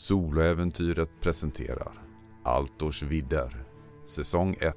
[0.00, 1.92] Soloäventyret presenterar
[2.44, 3.64] Altors vidder
[4.04, 4.76] Säsong 1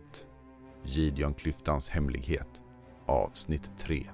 [0.85, 2.61] Gideonklyftans hemlighet
[3.05, 4.09] Avsnitt 3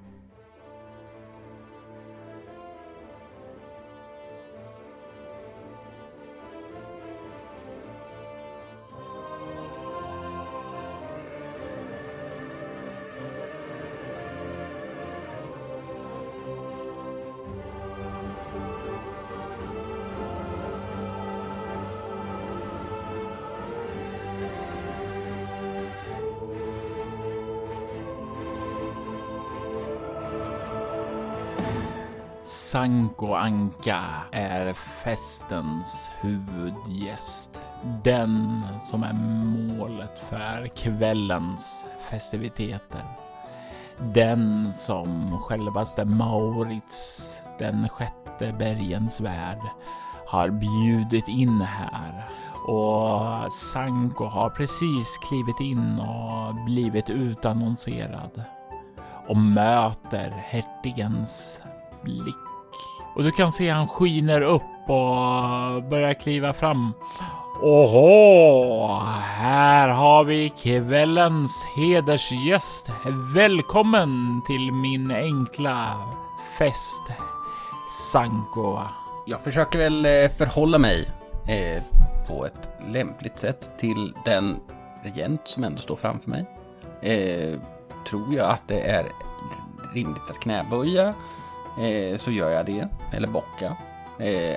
[32.70, 37.62] Sanko Anka är festens huvudgäst.
[38.04, 43.04] Den som är målet för kvällens festiviteter.
[44.14, 49.60] Den som självaste Maurits, den sjätte bergens värd,
[50.26, 52.28] har bjudit in här.
[52.66, 58.42] Och Sanko har precis klivit in och blivit utannonserad
[59.28, 61.62] och möter hertigens
[62.04, 62.49] blick.
[63.14, 66.92] Och du kan se han skiner upp och börjar kliva fram.
[67.62, 72.90] Oho, här har vi kvällens hedersgäst.
[73.34, 76.08] Välkommen till min enkla
[76.58, 77.02] fest,
[78.12, 78.78] Sanko.
[79.26, 81.08] Jag försöker väl eh, förhålla mig
[81.48, 81.82] eh,
[82.28, 84.56] på ett lämpligt sätt till den
[85.02, 86.46] regent som ändå står framför mig.
[87.02, 87.60] Eh,
[88.10, 89.06] tror jag att det är
[89.94, 91.14] rimligt att knäböja
[91.78, 93.76] eh, så gör jag det, eller bocka.
[94.18, 94.56] Eh,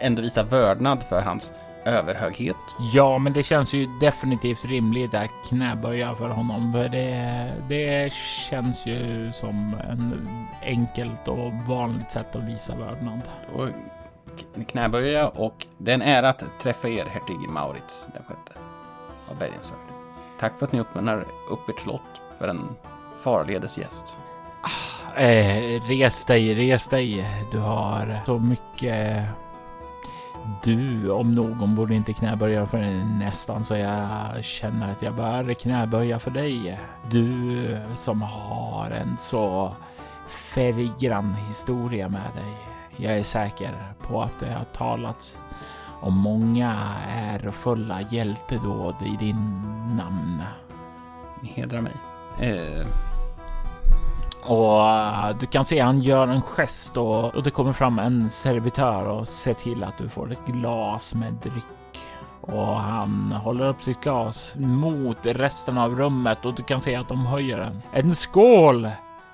[0.00, 1.52] ändå visa vördnad för hans
[1.84, 2.56] överhöghet.
[2.92, 6.72] Ja, men det känns ju definitivt rimligt att knäböja för honom.
[6.72, 13.20] För det, det känns ju som en enkelt och vanligt sätt att visa vördnad.
[13.54, 13.68] Och
[14.68, 18.52] knäböja och den är att träffa er, hertig Maurits den sjätte
[19.30, 19.80] av Bergensöjd.
[20.40, 22.68] Tack för att ni öppnar upp ert slott för en
[23.16, 24.18] farledes gäst.
[25.16, 27.26] Eh, res dig, res dig.
[27.50, 29.24] Du har så mycket.
[30.62, 32.80] Du om någon borde inte knäböja för
[33.18, 36.80] nästan så jag känner att jag bör knäböja för dig.
[37.10, 39.76] Du som har en så
[40.26, 42.54] färggrann historia med dig.
[42.96, 45.42] Jag är säker på att det har talats
[46.00, 49.62] om många ärofulla hjältedåd i din
[49.96, 50.42] namn.
[51.40, 51.92] Ni hedrar mig.
[52.40, 52.86] Eh,
[54.44, 58.30] och uh, du kan se han gör en gest och, och det kommer fram en
[58.30, 61.64] servitör och ser till att du får ett glas med dryck.
[62.40, 67.08] Och han håller upp sitt glas mot resten av rummet och du kan se att
[67.08, 67.82] de höjer den.
[67.92, 68.88] En skål!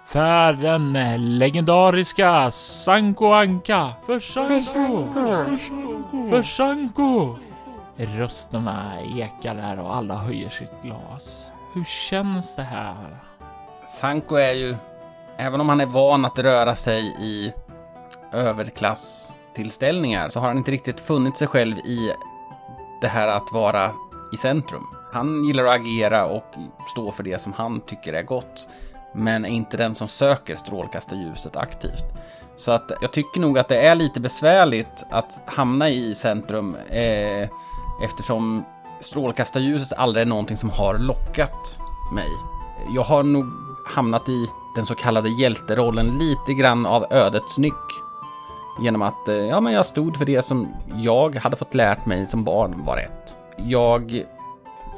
[0.07, 0.93] För den
[1.39, 3.93] legendariska Sanko Anka!
[4.07, 5.13] För Sanko!
[6.31, 7.37] För Sanko!
[7.97, 11.53] Rösterna ekar där och alla höjer sitt glas.
[11.75, 13.17] Hur känns det här?
[13.87, 14.77] Sanko är ju
[15.41, 17.53] även om han är van att röra sig i
[18.33, 22.13] överklasstillställningar så har han inte riktigt funnit sig själv i
[23.01, 23.91] det här att vara
[24.33, 24.87] i centrum.
[25.13, 26.55] Han gillar att agera och
[26.93, 28.69] stå för det som han tycker är gott,
[29.15, 32.05] men är inte den som söker strålkastarljuset aktivt.
[32.57, 37.49] Så att jag tycker nog att det är lite besvärligt att hamna i centrum eh,
[38.05, 38.65] eftersom
[39.01, 41.81] strålkastarljuset aldrig är någonting som har lockat
[42.13, 42.29] mig.
[42.95, 47.75] Jag har nog hamnat i den så kallade hjälterollen lite grann av ödets nyck.
[48.81, 52.27] Genom att eh, ja, men jag stod för det som jag hade fått lärt mig
[52.27, 53.37] som barn var rätt.
[53.57, 54.25] Jag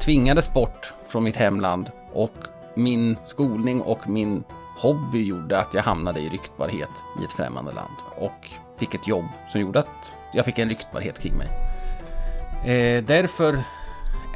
[0.01, 2.35] tvingades bort från mitt hemland och
[2.75, 4.45] min skolning och min
[4.79, 9.25] hobby gjorde att jag hamnade i ryktbarhet i ett främmande land och fick ett jobb
[9.53, 11.49] som gjorde att jag fick en ryktbarhet kring mig.
[12.65, 13.59] Eh, därför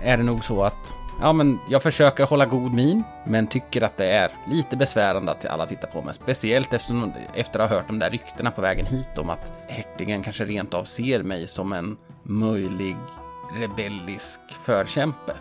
[0.02, 3.96] är det nog så att ja, men jag försöker hålla god min, men tycker att
[3.96, 6.14] det är lite besvärande att alla tittar på mig.
[6.14, 10.22] Speciellt eftersom, efter att ha hört de där ryktena på vägen hit om att hertigen
[10.22, 12.96] kanske rent av ser mig som en möjlig
[13.60, 15.32] rebellisk förkämpe.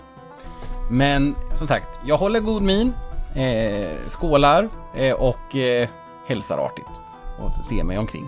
[0.91, 2.93] Men som sagt, jag håller god min,
[3.35, 5.89] eh, skålar eh, och eh,
[6.27, 7.01] hälsar artigt
[7.39, 8.27] och ser mig omkring.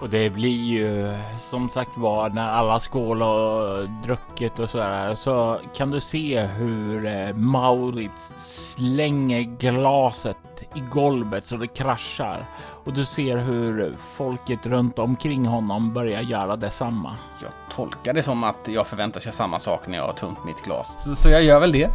[0.00, 5.60] Och det blir ju som sagt var när alla skålar och druckit och sådär så
[5.74, 10.36] kan du se hur eh, Maurits slänger glaset
[10.74, 12.46] i golvet så det kraschar.
[12.84, 17.16] Och du ser hur folket runt omkring honom börjar göra detsamma.
[17.42, 20.62] Jag tolkar det som att jag förväntar sig samma sak när jag har tömt mitt
[20.62, 21.04] glas.
[21.04, 21.90] Så, så jag gör väl det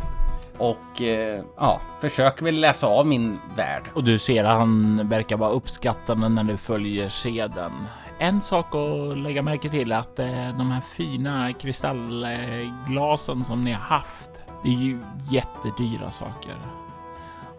[0.59, 3.83] och eh, ja, försöker väl läsa av min värld.
[3.93, 7.71] Och du ser att han verkar vara uppskattande när du följer seden.
[8.19, 13.71] En sak att lägga märke till är att eh, de här fina kristallglasen som ni
[13.71, 14.99] har haft, det är ju
[15.31, 16.55] jättedyra saker.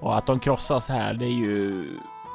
[0.00, 1.88] Och att de krossas här, det är ju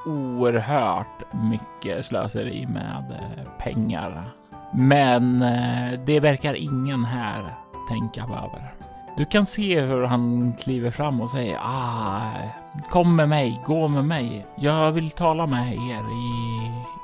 [0.05, 4.29] oerhört mycket slöseri med eh, pengar.
[4.73, 7.55] Men eh, det verkar ingen här
[7.89, 8.84] tänka över.
[9.17, 12.31] Du kan se hur han kliver fram och säger ah,
[12.89, 14.45] kom med mig, gå med mig.
[14.55, 16.03] Jag vill tala med er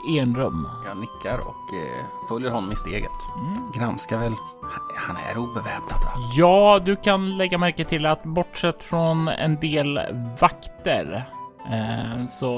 [0.09, 0.67] i enrum.
[0.87, 3.11] Jag nickar och eh, följer honom i steget.
[3.35, 3.71] Mm.
[3.75, 4.33] Granskar väl.
[4.95, 6.11] Han är obeväpnad va?
[6.33, 9.99] Ja, du kan lägga märke till att bortsett från en del
[10.39, 11.23] vakter
[11.71, 12.55] eh, så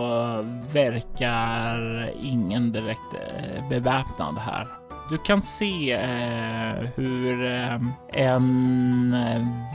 [0.73, 4.67] verkar ingen direkt eh, beväpnad här.
[5.13, 7.79] Du kan se eh, hur eh,
[8.13, 9.15] en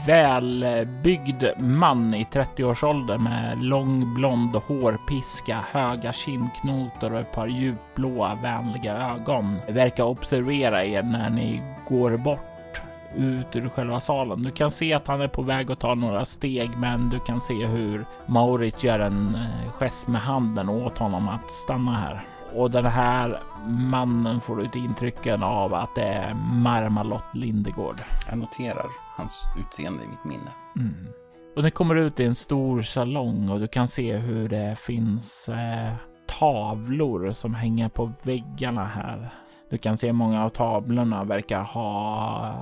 [0.07, 8.97] välbyggd man i 30-årsåldern med lång blond hårpiska, höga kindknotor och ett par djupblåa vänliga
[8.97, 12.81] ögon verkar observera er när ni går bort
[13.15, 14.43] ut ur själva salen.
[14.43, 17.41] Du kan se att han är på väg att ta några steg, men du kan
[17.41, 22.25] se hur Maurits gör en eh, gest med handen åt honom att stanna här.
[22.55, 28.01] Och den här mannen får ut intrycken av att det är Marmalott Lindegård.
[28.29, 28.85] Jag noterar
[29.17, 30.51] hans utseende i mitt minne.
[30.75, 31.07] Mm.
[31.55, 35.49] Och det kommer ut i en stor salong och du kan se hur det finns
[35.49, 35.93] eh,
[36.39, 39.29] tavlor som hänger på väggarna här.
[39.69, 42.55] Du kan se många av tavlorna verkar ha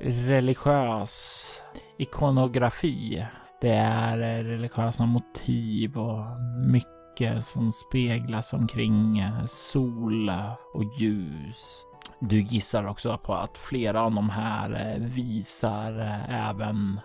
[0.00, 1.54] religiös
[1.98, 3.26] ikonografi.
[3.60, 6.24] Det är religiösa motiv och
[6.66, 11.86] mycket mycket som speglas omkring eh, sol eh, och ljus.
[12.20, 15.92] Du gissar också på att flera av de här eh, visar
[16.28, 17.00] även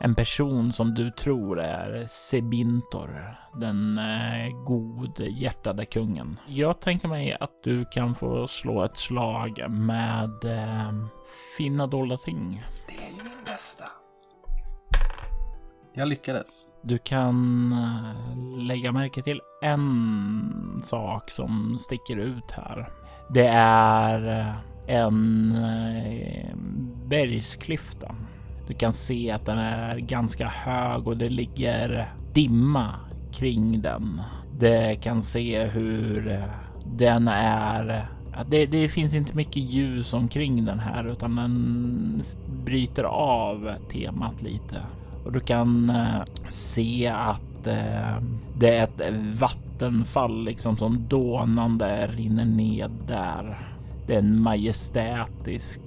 [0.00, 4.00] en person som du tror är Sebintor, den
[4.64, 6.40] godhjärtade kungen.
[6.48, 10.92] Jag tänker mig att du kan få slå ett slag med eh,
[11.56, 12.62] finna dolda ting.
[12.86, 13.84] Det är ju min bästa.
[15.98, 16.66] Jag lyckades.
[16.82, 22.88] Du kan eh, lägga märke till en sak som sticker ut här.
[23.30, 26.56] Det är eh, en eh,
[27.08, 28.14] bergsklyfta.
[28.66, 32.94] Du kan se att den är ganska hög och det ligger dimma
[33.32, 34.22] kring den.
[34.58, 36.44] Du kan se hur
[36.96, 38.08] den är
[38.46, 42.22] det, det, finns inte mycket ljus omkring den här utan den
[42.64, 44.82] bryter av temat lite
[45.24, 48.22] och du kan eh, se att eh,
[48.58, 53.58] det är ett vattenfall liksom som dånande rinner ned där.
[54.06, 55.80] Det är en majestätisk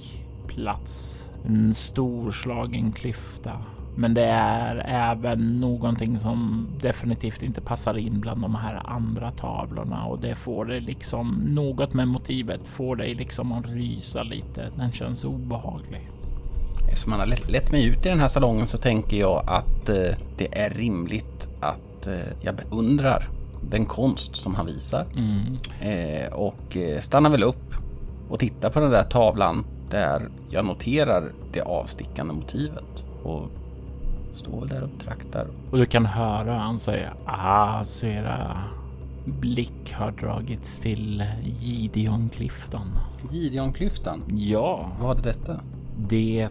[0.47, 3.51] plats, en storslagen klyfta.
[3.95, 10.05] Men det är även någonting som definitivt inte passar in bland de här andra tavlorna
[10.05, 14.69] och det får dig liksom något med motivet får dig liksom att rysa lite.
[14.75, 16.09] Den känns obehaglig.
[16.91, 20.15] Eftersom han har lett mig ut i den här salongen så tänker jag att eh,
[20.37, 23.29] det är rimligt att eh, jag beundrar
[23.69, 25.05] den konst som han visar.
[25.17, 25.57] Mm.
[25.81, 27.75] Eh, och eh, stannar väl upp
[28.29, 33.03] och tittar på den där tavlan där jag noterar det avstickande motivet.
[33.23, 33.49] Och
[34.35, 35.47] står väl där och betraktar.
[35.71, 38.63] Och du kan höra han säga aha, så era
[39.25, 42.87] blick har dragits till Gideonklyftan.
[43.31, 44.23] Gideonklyftan?
[44.27, 44.91] Ja.
[45.01, 45.59] Vad är detta?
[46.09, 46.49] Det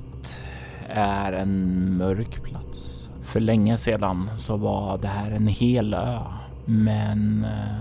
[0.88, 3.10] är en mörk plats.
[3.22, 6.18] För länge sedan så var det här en hel ö.
[6.64, 7.76] Men eh,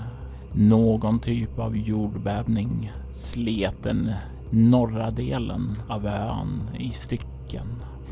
[0.54, 4.12] någon typ av jordbävning slet den
[4.50, 7.68] norra delen av ön i stycken.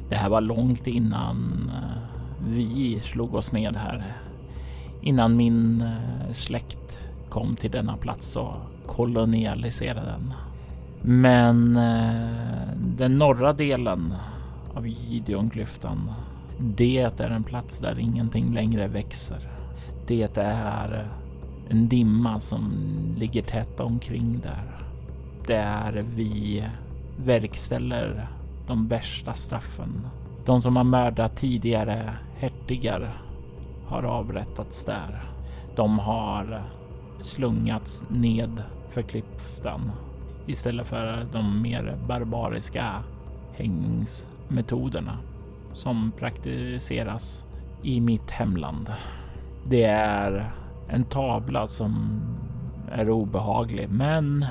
[0.09, 4.03] Det här var långt innan eh, vi slog oss ned här.
[5.01, 8.53] Innan min eh, släkt kom till denna plats och
[8.85, 10.33] kolonialiserade den.
[11.01, 14.13] Men eh, den norra delen
[14.73, 16.11] av Gideonklyftan.
[16.59, 19.49] Det är en plats där ingenting längre växer.
[20.07, 21.07] Det är
[21.69, 22.71] en dimma som
[23.17, 24.77] ligger tätt omkring där.
[25.47, 26.63] Där vi
[27.17, 28.27] verkställer
[28.67, 30.07] de värsta straffen.
[30.45, 33.21] De som har mördat tidigare hertigar
[33.85, 35.23] har avrättats där.
[35.75, 36.63] De har
[37.19, 39.91] slungats ned för klyftan
[40.47, 43.03] istället för de mer barbariska
[43.53, 45.17] hängningsmetoderna
[45.73, 47.45] som praktiseras
[47.81, 48.93] i mitt hemland.
[49.65, 50.51] Det är
[50.87, 52.21] en tavla som
[52.91, 54.45] är obehaglig, men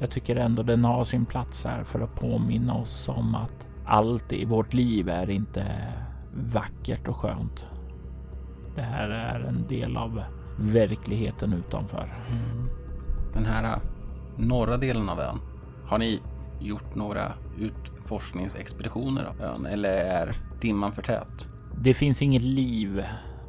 [0.00, 4.32] jag tycker ändå den har sin plats här för att påminna oss om att allt
[4.32, 5.66] i vårt liv är inte
[6.34, 7.66] vackert och skönt.
[8.74, 10.22] Det här är en del av
[10.58, 12.12] verkligheten utanför.
[12.30, 12.68] Mm.
[13.34, 13.80] Den här
[14.36, 15.40] norra delen av ön,
[15.86, 16.20] har ni
[16.60, 21.48] gjort några utforskningsexpeditioner av ön eller är dimman för tät?
[21.80, 23.04] Det finns inget liv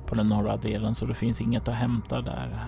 [0.08, 2.60] på den norra delen så det finns inget att hämta där.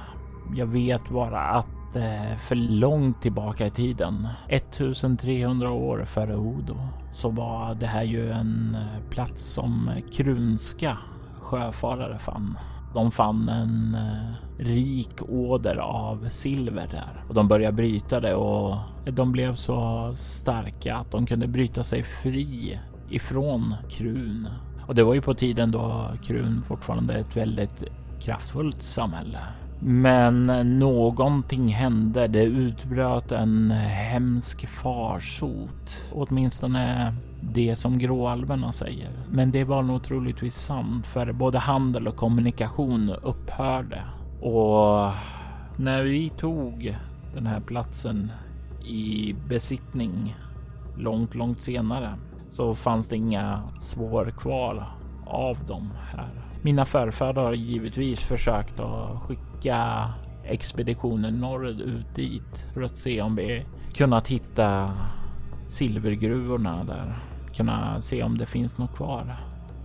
[0.56, 6.76] Jag vet bara att eh, för långt tillbaka i tiden, 1300 år före Odo,
[7.12, 10.98] så var det här ju en eh, plats som krunska
[11.42, 12.58] sjöfarare fann.
[12.96, 18.76] De fann en eh, rik åder av silver där och de började bryta det och
[19.06, 24.50] de blev så starka att de kunde bryta sig fri ifrån Krun.
[24.88, 27.84] Och det var ju på tiden då Krun fortfarande är ett väldigt
[28.22, 29.40] kraftfullt samhälle.
[29.80, 30.46] Men
[30.80, 32.28] någonting hände.
[32.28, 36.12] Det utbröt en hemsk farsot.
[36.12, 39.12] Åtminstone det som gråalverna säger.
[39.30, 44.04] Men det var nog troligtvis sant för både handel och kommunikation upphörde.
[44.42, 45.12] Och
[45.78, 46.98] när vi tog
[47.34, 48.32] den här platsen
[48.86, 50.36] i besittning
[50.98, 52.14] långt, långt senare
[52.52, 54.88] så fanns det inga spår kvar
[55.26, 56.30] av dem här.
[56.62, 59.45] Mina förfäder har givetvis försökt att skicka
[60.44, 64.94] expeditionen norrut dit för att se om vi kunnat hitta
[65.66, 67.18] silvergruvorna där.
[67.56, 69.36] Kunna se om det finns något kvar.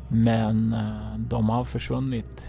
[0.09, 2.49] Men eh, de har försvunnit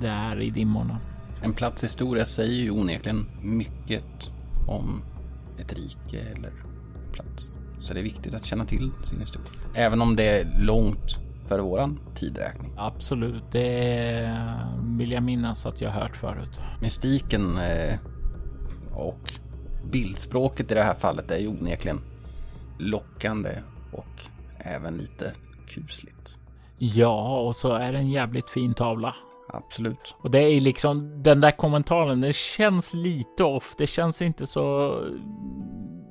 [0.00, 0.98] där i dimmorna.
[1.42, 4.30] En plats historia säger ju onekligen mycket
[4.68, 5.02] om
[5.58, 7.54] ett rike eller en plats.
[7.80, 9.48] Så det är viktigt att känna till sin historia.
[9.74, 12.72] Även om det är långt för våran tidräkning.
[12.76, 14.36] Absolut, det
[14.98, 16.60] vill jag minnas att jag hört förut.
[16.82, 17.98] Mystiken eh,
[18.92, 19.32] och
[19.90, 22.00] bildspråket i det här fallet är ju onekligen
[22.78, 23.62] lockande
[23.92, 24.22] och
[24.58, 25.32] även lite
[25.68, 26.38] kusligt.
[26.78, 29.14] Ja, och så är det en jävligt fin tavla.
[29.48, 30.14] Absolut.
[30.18, 32.20] Och det är liksom den där kommentaren.
[32.20, 33.74] Det känns lite off.
[33.78, 34.94] Det känns inte så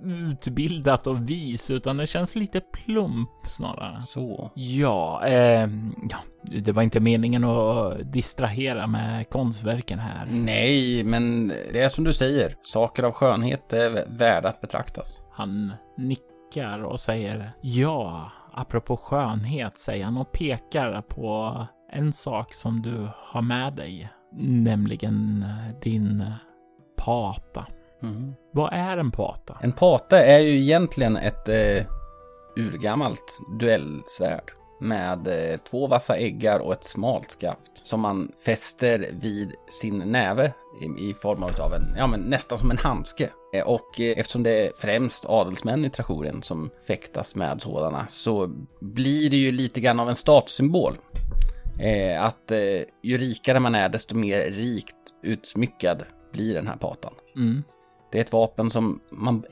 [0.06, 4.02] utbildat och vis, utan det känns lite plump snarare.
[4.02, 4.52] Så.
[4.54, 5.70] Ja, eh,
[6.10, 10.28] ja, det var inte meningen att distrahera med konstverken här.
[10.32, 12.54] Nej, men det är som du säger.
[12.62, 15.22] Saker av skönhet är värda att betraktas.
[15.32, 22.82] Han nickar och säger ja, apropå skönhet, säger han och pekar på en sak som
[22.82, 25.46] du har med dig, nämligen
[25.82, 26.26] din
[26.98, 27.66] pata.
[28.04, 28.34] Mm.
[28.54, 29.58] Vad är en pata?
[29.62, 31.86] En pata är ju egentligen ett eh,
[32.56, 39.54] urgammalt duellsvärd med eh, två vassa äggar och ett smalt skaft som man fäster vid
[39.70, 43.30] sin näve i, i form av en, ja men nästan som en handske.
[43.54, 48.48] Eh, och eh, eftersom det är främst adelsmän i Trajorien som fäktas med sådana så
[48.82, 50.98] blir det ju lite grann av en statussymbol.
[51.80, 57.14] Eh, att eh, ju rikare man är desto mer rikt utsmyckad blir den här patan.
[57.36, 57.64] Mm.
[58.12, 59.44] Det är ett vapen som man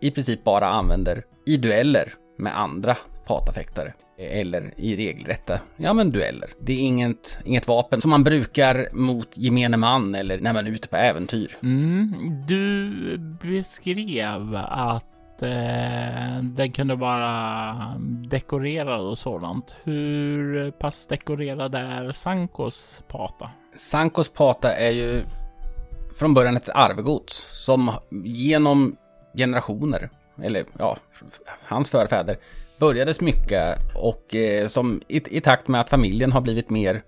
[0.00, 2.96] i princip bara använder i dueller med andra
[3.26, 3.92] patafäktare.
[4.20, 6.50] Eller i regelrätta, ja men dueller.
[6.60, 10.70] Det är inget, inget vapen som man brukar mot gemene man eller när man är
[10.70, 11.56] ute på äventyr.
[11.62, 12.14] Mm.
[12.46, 17.76] Du beskrev att eh, den kunde vara
[18.30, 19.76] dekorerad och sådant.
[19.84, 23.50] Hur pass dekorerad är Sankos pata?
[23.74, 25.22] Sankos pata är ju
[26.18, 27.92] från början ett arvegods som
[28.24, 28.96] genom
[29.34, 30.10] generationer,
[30.42, 30.96] eller ja,
[31.64, 32.38] hans förfäder,
[32.78, 37.02] började smycka och eh, som i, i, takt med att familjen har blivit mer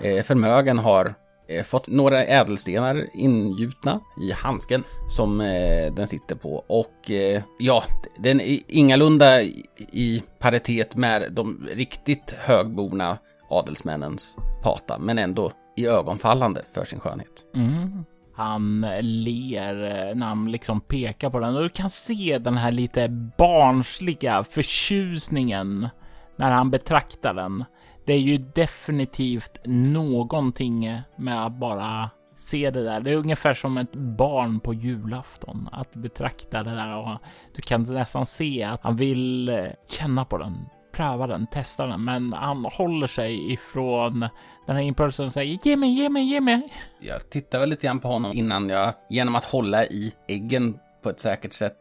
[0.00, 1.14] eh, förmögen har
[1.48, 4.84] eh, fått några ädelstenar ingjutna i handsken
[5.16, 6.64] som eh, den sitter på.
[6.66, 7.82] Och eh, ja,
[8.18, 13.18] den är ingalunda i, i paritet med de riktigt högborna
[13.50, 17.44] adelsmännens pata, men ändå i ögonfallande för sin skönhet.
[17.54, 18.04] Mm.
[18.38, 22.72] Han ler eh, när han liksom pekar på den och du kan se den här
[22.72, 25.88] lite barnsliga förtjusningen
[26.36, 27.64] när han betraktar den.
[28.06, 33.00] Det är ju definitivt någonting med att bara se det där.
[33.00, 37.18] Det är ungefär som ett barn på julafton att betrakta det där och
[37.54, 40.66] du kan nästan se att han vill eh, känna på den,
[40.98, 44.20] pröva den, testa den, men han håller sig ifrån
[44.66, 46.72] den här impulsen och säger ge mig, ge mig, ge mig.
[47.00, 51.10] Jag tittar väl lite grann på honom innan jag, genom att hålla i äggen på
[51.10, 51.76] ett säkert sätt,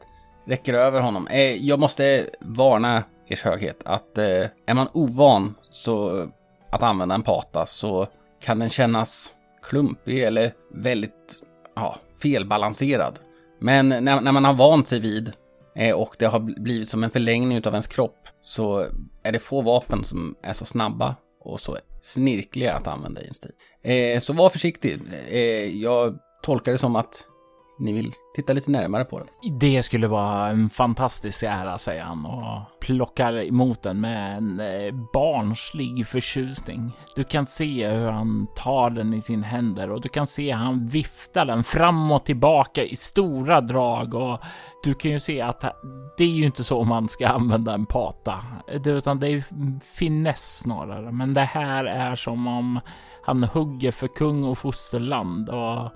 [0.45, 1.27] räcker över honom.
[1.27, 6.27] Eh, jag måste varna ers höghet att eh, är man ovan så
[6.69, 8.07] att använda en pata så
[8.41, 11.43] kan den kännas klumpig eller väldigt
[11.75, 13.19] ja, felbalanserad.
[13.59, 15.33] Men när, när man har vant sig vid
[15.77, 18.85] Eh, och det har blivit som en förlängning av ens kropp så
[19.23, 23.33] är det få vapen som är så snabba och så snirkliga att använda i en
[23.33, 23.53] strid.
[23.83, 25.01] Eh, så var försiktig.
[25.29, 27.25] Eh, jag tolkar det som att
[27.79, 29.59] ni vill titta lite närmare på den.
[29.59, 34.93] Det skulle vara en fantastisk ära, säger han och plockar emot den med en eh,
[35.13, 36.91] barnslig förtjusning.
[37.15, 40.63] Du kan se hur han tar den i sina händer och du kan se hur
[40.63, 44.39] han viftar den fram och tillbaka i stora drag och
[44.83, 45.61] du kan ju se att
[46.17, 49.43] det är ju inte så man ska använda en pata, utan det är
[49.97, 51.11] finess snarare.
[51.11, 52.79] Men det här är som om
[53.23, 55.91] han hugger för kung och fosterland och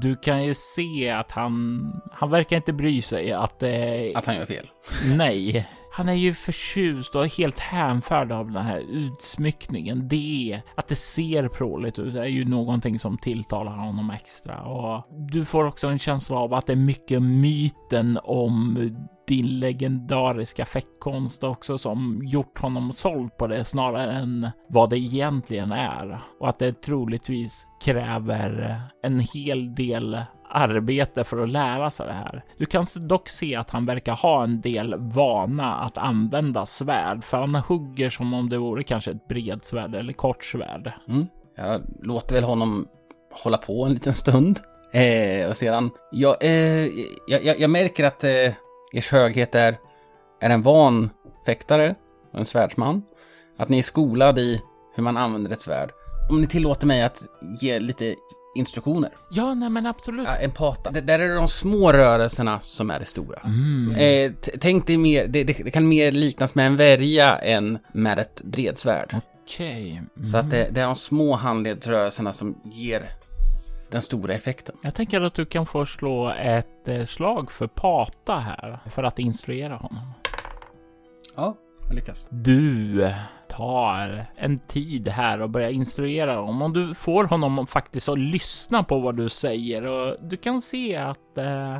[0.00, 1.82] du kan ju se att han,
[2.12, 3.62] han verkar inte bry sig att...
[3.62, 3.70] Eh,
[4.14, 4.70] att han gör fel?
[5.16, 5.68] Nej.
[5.94, 10.08] Han är ju förtjust och helt hänförd av den här utsmyckningen.
[10.08, 14.62] Det, att det ser pråligt ut, är ju någonting som tilltalar honom extra.
[14.62, 18.90] Och du får också en känsla av att det är mycket myten om
[19.26, 25.72] din legendariska fäktkonst också som gjort honom såld på det snarare än vad det egentligen
[25.72, 26.24] är.
[26.40, 32.44] Och att det troligtvis kräver en hel del arbete för att lära sig det här.
[32.58, 37.36] Du kan dock se att han verkar ha en del vana att använda svärd, för
[37.36, 40.92] han hugger som om det vore kanske ett bredsvärd eller kortsvärd.
[41.08, 41.26] Mm.
[41.56, 42.88] Jag låter väl honom
[43.32, 44.60] hålla på en liten stund.
[44.92, 46.86] Eh, och sedan, ja, eh,
[47.26, 48.52] jag, jag, märker att eh,
[48.92, 49.76] ers höghet är,
[50.40, 51.10] är en van
[51.46, 51.94] fäktare
[52.32, 53.02] och en svärdsman.
[53.58, 54.62] Att ni är skolad i
[54.94, 55.90] hur man använder ett svärd.
[56.30, 57.22] Om ni tillåter mig att
[57.60, 58.14] ge lite
[58.54, 59.10] instruktioner.
[59.30, 60.26] Ja, nej men absolut.
[60.26, 60.90] Ja, en pata.
[60.90, 63.40] Det, där är det de små rörelserna som är det stora.
[63.44, 63.94] Mm.
[63.96, 68.18] Eh, tänk dig mer, det, det, det, kan mer liknas med en värja än med
[68.18, 69.16] ett bredsvärd.
[69.42, 69.82] Okej.
[69.82, 69.90] Okay.
[69.90, 70.30] Mm.
[70.30, 73.10] Så att det, det, är de små handledsrörelserna som ger
[73.90, 74.76] den stora effekten.
[74.82, 79.18] Jag tänker att du kan få slå ett eh, slag för Pata här för att
[79.18, 80.12] instruera honom.
[81.36, 81.56] Ja,
[81.86, 82.26] jag lyckas.
[82.30, 83.12] Du
[83.56, 88.82] tar en tid här och börjar instruera honom och du får honom faktiskt att lyssna
[88.82, 91.78] på vad du säger och du kan se att eh,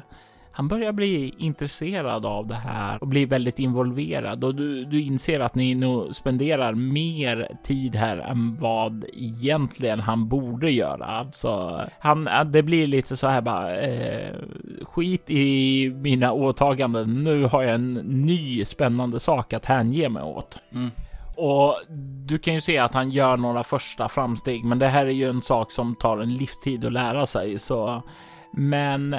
[0.54, 5.40] han börjar bli intresserad av det här och blir väldigt involverad och du, du inser
[5.40, 11.04] att ni nog spenderar mer tid här än vad egentligen han borde göra.
[11.04, 14.36] Alltså, han, det blir lite så här bara eh,
[14.82, 17.24] skit i mina åtaganden.
[17.24, 20.58] Nu har jag en ny spännande sak att hänge mig åt.
[20.72, 20.90] Mm.
[21.44, 21.80] Och
[22.26, 25.28] du kan ju se att han gör några första framsteg, men det här är ju
[25.28, 28.02] en sak som tar en livstid att lära sig, så
[28.52, 29.16] men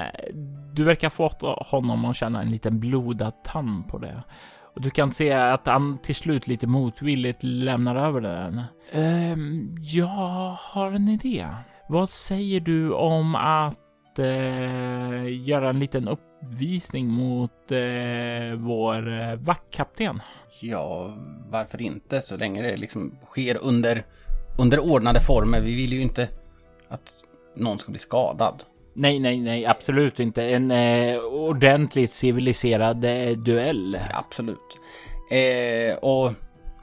[0.74, 4.24] du verkar få honom att känna en liten blodad tand på det.
[4.76, 8.62] Och du kan se att han till slut lite motvilligt lämnar över den.
[8.92, 11.48] Ehm, jag har en idé.
[11.90, 13.83] Vad säger du om att
[14.20, 20.22] eh, göra en liten uppvisning mot eh, vår eh, vaktkapten?
[20.62, 21.14] Ja,
[21.50, 22.22] varför inte?
[22.22, 24.04] Så länge det liksom sker under,
[24.58, 25.62] under ordnade former.
[25.62, 26.28] Vi vill ju inte
[26.90, 27.12] att
[27.56, 28.64] någon ska bli skadad.
[28.94, 30.44] Nej, nej, nej, absolut inte.
[30.44, 34.00] En eh, ordentligt civiliserad eh, duell.
[34.14, 34.80] Absolut.
[35.32, 36.32] Eh, och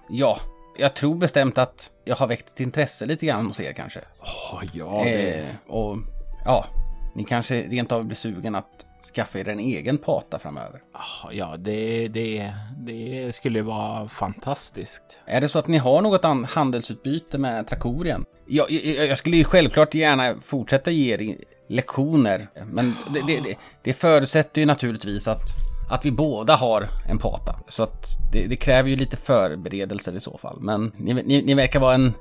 [0.09, 0.39] ja,
[0.77, 4.01] jag tror bestämt att jag har väckt ett intresse lite grann hos er kanske.
[4.21, 5.33] Oh, ja, det...
[5.33, 5.97] Eh, och
[6.45, 6.67] ja,
[7.13, 10.83] ni kanske rent av blir sugen att skaffa er en egen pata framöver.
[10.95, 15.03] Oh, ja, det, det, det skulle vara fantastiskt.
[15.27, 18.25] Är det så att ni har något handelsutbyte med Trakorien?
[18.47, 21.37] Jag, jag, jag skulle ju självklart gärna fortsätta ge er
[21.69, 22.47] lektioner.
[22.73, 25.47] Men det, det, det förutsätter ju naturligtvis att,
[25.91, 27.61] att vi båda har en pata.
[27.69, 30.61] Så att det, det kräver ju lite förberedelser i så fall.
[30.61, 32.13] Men ni, ni, ni verkar vara en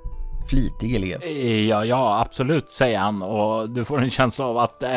[0.50, 1.24] flitig elev.
[1.24, 4.90] Eh, ja, ja, absolut, säger han och du får en känsla av att eh,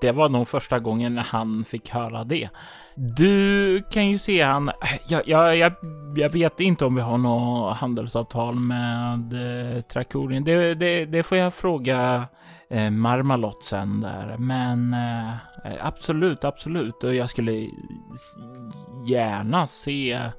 [0.00, 2.48] det var nog första gången han fick höra det.
[2.94, 4.68] Du kan ju se han.
[4.68, 4.74] Eh,
[5.08, 5.72] jag, jag, jag,
[6.16, 10.44] jag vet inte om vi har något handelsavtal med eh, Trakorien.
[10.44, 12.26] Det, det, det får jag fråga
[12.70, 14.36] eh, Marmalot sen där.
[14.38, 17.04] Men eh, absolut, absolut.
[17.04, 17.68] Och jag skulle
[19.06, 20.30] gärna se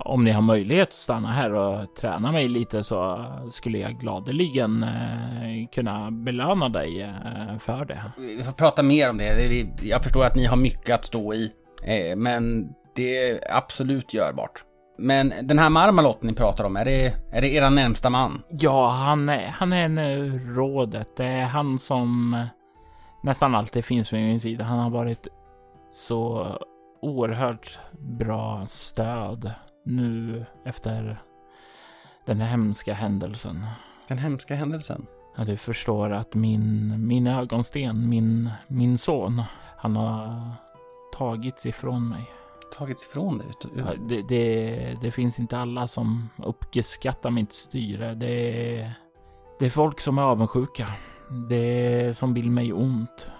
[0.00, 4.82] om ni har möjlighet att stanna här och träna mig lite så skulle jag gladeligen
[4.82, 8.02] uh, kunna belöna dig uh, för det.
[8.16, 9.66] Vi får prata mer om det.
[9.82, 11.52] Jag förstår att ni har mycket att stå i,
[11.84, 14.64] eh, men det är absolut görbart.
[14.98, 18.42] Men den här Marmalot ni pratar om, är det, är det era närmsta man?
[18.50, 21.16] Ja, han är, han är en rådet.
[21.16, 22.36] Det är han som
[23.22, 24.64] nästan alltid finns vid min sida.
[24.64, 25.26] Han har varit
[25.92, 26.46] så
[27.02, 29.52] oerhört bra stöd
[29.84, 31.22] nu efter
[32.26, 33.66] den hemska händelsen.
[34.08, 35.06] Den hemska händelsen?
[35.36, 39.42] Ja, du förstår att min, min ögonsten, min, min son,
[39.76, 40.50] han har
[41.18, 42.30] tagits ifrån mig.
[42.78, 43.46] tagits ifrån dig?
[43.76, 48.14] Ja, Det, det, det finns inte alla som uppskattar mitt styre.
[48.14, 48.92] Det
[49.58, 50.86] det är folk som är avundsjuka.
[51.48, 53.30] Det är som vill mig ont.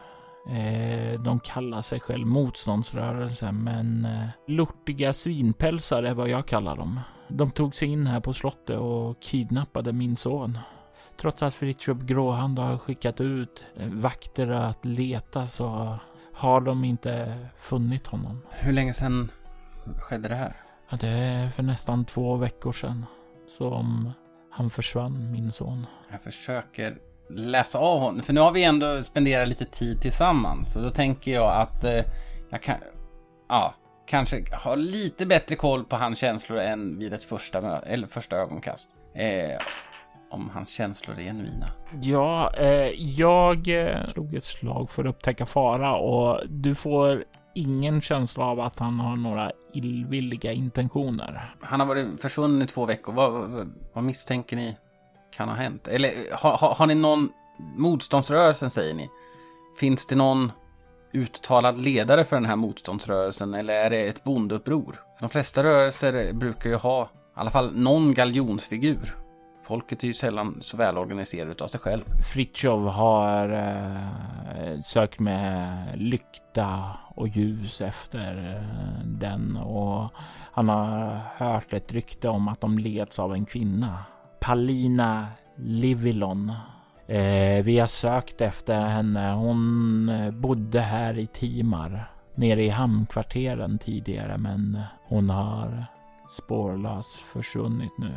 [0.49, 7.01] Eh, De kallar sig själv motståndsrörelse, men eh, lortiga svinpälsar är vad jag kallar dem.
[7.29, 10.59] De tog sig in här på slottet och kidnappade min son.
[11.21, 15.99] Trots att Fritiof Gråhand har skickat ut eh, vakter att leta så
[16.35, 18.43] har de inte funnit honom.
[18.51, 19.31] Hur länge sedan
[19.99, 20.57] skedde det här?
[20.91, 23.07] Ja, det är för nästan två veckor sedan
[23.59, 24.11] som
[24.51, 25.87] han försvann, min son.
[26.11, 26.99] Jag försöker
[27.31, 30.73] läsa av honom, för nu har vi ändå spenderat lite tid tillsammans.
[30.73, 32.05] Så då tänker jag att eh,
[32.51, 32.77] jag kan,
[33.49, 33.75] ja,
[34.07, 38.97] kanske ha lite bättre koll på hans känslor än vid ett första, eller första ögonkast.
[39.15, 39.59] Eh,
[40.31, 41.67] om hans känslor är genuina.
[42.03, 48.01] Ja, eh, jag eh, slog ett slag för att upptäcka fara och du får ingen
[48.01, 51.55] känsla av att han har några illvilliga intentioner.
[51.61, 53.13] Han har varit försvunnen i två veckor.
[53.13, 54.77] Vad, vad, vad misstänker ni
[55.33, 55.89] kan ha hänt?
[55.89, 57.29] Eller har, har, har ni någon
[57.77, 59.11] motståndsrörelsen säger ni?
[59.79, 60.53] Finns det någon
[61.13, 64.97] uttalad ledare för den här motståndsrörelsen eller är det ett bondeuppror?
[65.21, 69.17] De flesta rörelser brukar ju ha i alla fall någon galjonsfigur.
[69.63, 72.05] Folket är ju sällan så välorganiserat utav sig själv.
[72.33, 80.11] Fritjof har eh, sökt med lykta och ljus efter eh, den och
[80.53, 83.99] han har hört ett rykte om att de leds av en kvinna.
[84.43, 85.27] Palina
[85.57, 86.53] Livilon.
[87.07, 89.33] Eh, vi har sökt efter henne.
[89.33, 95.85] Hon eh, bodde här i Timar nere i hamnkvarteren tidigare, men hon har
[96.29, 98.13] spårlöst försvunnit nu.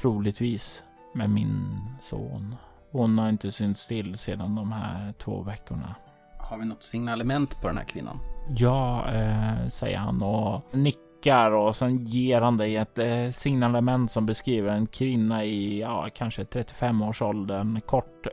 [0.00, 2.54] Troligtvis med min son.
[2.90, 5.94] Hon har inte synts till sedan de här två veckorna.
[6.38, 8.18] Har vi något signalement på den här kvinnan?
[8.56, 14.26] Ja, eh, säger han och nickar och sen ger han dig ett eh, signalement som
[14.26, 18.26] beskriver en kvinna i ja, kanske 35-årsåldern, kort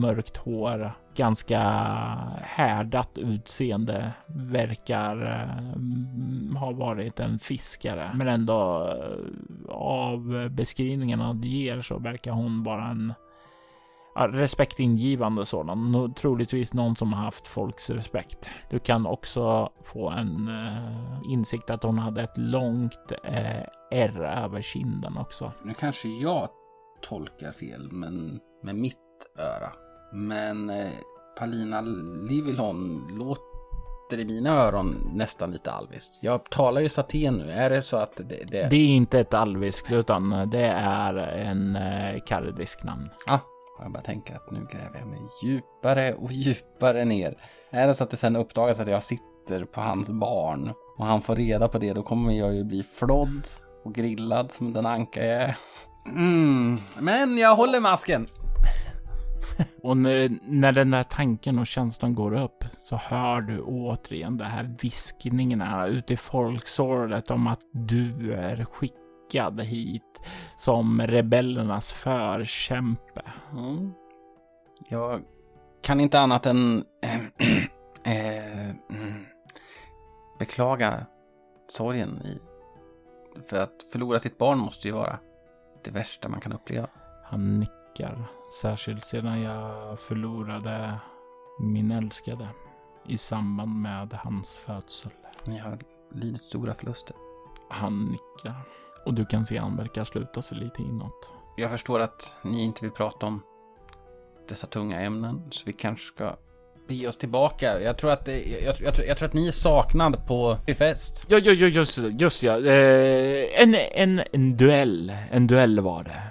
[0.00, 1.60] mörkt hår, ganska
[2.42, 11.80] härdat utseende, verkar eh, ha varit en fiskare, men ändå eh, av beskrivningarna du ger
[11.80, 13.14] så verkar hon vara en
[14.26, 16.14] respektingivande sådan.
[16.14, 18.50] Troligtvis någon som har haft folks respekt.
[18.70, 24.62] Du kan också få en eh, insikt att hon hade ett långt eh, ärr över
[24.62, 25.52] kinden också.
[25.62, 26.48] Nu kanske jag
[27.02, 28.96] tolkar fel men med mitt
[29.38, 29.72] öra.
[30.12, 30.88] Men eh,
[31.38, 31.80] Palina
[32.30, 36.18] Livilon låter i mina öron nästan lite alviskt.
[36.22, 37.50] Jag talar ju saten nu.
[37.50, 38.44] Är det så att det...
[38.50, 38.68] det...
[38.70, 43.10] Det är inte ett alvisk utan det är en eh, kardisk namn.
[43.26, 43.38] Ah,
[43.82, 47.36] jag bara tänker att nu gräver jag mig djupare och djupare ner.
[47.70, 51.20] Är det så att det sen uppdagas att jag sitter på hans barn och han
[51.20, 53.48] får reda på det, då kommer jag ju bli flådd
[53.84, 55.56] och grillad som den anka jag är.
[56.06, 58.28] Mm, men jag håller masken.
[59.82, 64.44] Och när, när den där tanken och känslan går upp så hör du återigen de
[64.44, 69.07] här viskningarna ute i folksorlet om att du är skickad
[69.62, 70.20] hit
[70.56, 73.22] som rebellernas förkämpe.
[73.52, 73.92] Mm.
[74.88, 75.22] Jag
[75.82, 76.84] kan inte annat än
[78.04, 79.26] mm,
[80.38, 81.06] beklaga
[81.68, 82.40] sorgen i...
[83.48, 85.18] För att förlora sitt barn måste ju vara
[85.84, 86.88] det värsta man kan uppleva.
[87.24, 88.24] Han nickar,
[88.62, 91.00] särskilt sedan jag förlorade
[91.60, 92.48] min älskade
[93.06, 95.12] i samband med hans födsel.
[95.46, 95.78] Ni har
[96.10, 97.16] lidit stora förluster.
[97.70, 98.54] Han nickar
[99.08, 101.30] och du kan se han verkar sluta sig lite inåt.
[101.56, 103.42] Jag förstår att ni inte vill prata om
[104.48, 106.36] dessa tunga ämnen, så vi kanske ska
[106.88, 107.80] bege oss tillbaka.
[107.80, 111.26] Jag tror att, det, jag, jag, tror- jag tror att ni är saknad på fest.
[111.28, 112.58] Ja, ja, ja, just, just ja.
[112.58, 115.12] Eh, en, en, en duell.
[115.30, 116.22] En duell var det.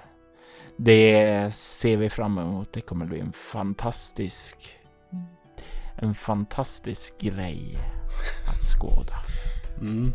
[0.77, 2.73] Det ser vi fram emot.
[2.73, 4.55] Det kommer bli en fantastisk...
[5.99, 7.77] En fantastisk grej
[8.47, 9.15] att skåda.
[9.81, 10.13] Mm.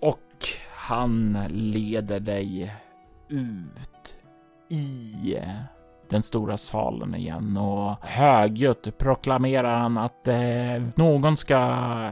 [0.00, 0.20] Och
[0.86, 2.74] han leder dig
[3.28, 4.16] ut
[4.70, 5.36] i
[6.08, 11.58] den stora salen igen och högljutt proklamerar han att eh, någon ska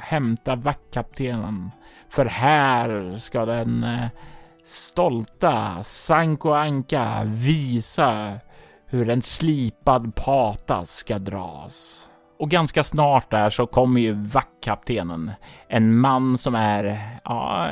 [0.03, 1.71] hämta vaktkaptenen.
[2.09, 4.07] För här ska den eh,
[4.63, 8.39] stolta Sanko Anka visa
[8.87, 12.11] hur en slipad pata ska dras.
[12.39, 15.33] Och ganska snart där så kommer ju vaktkaptenen.
[15.69, 17.69] En man som är ja,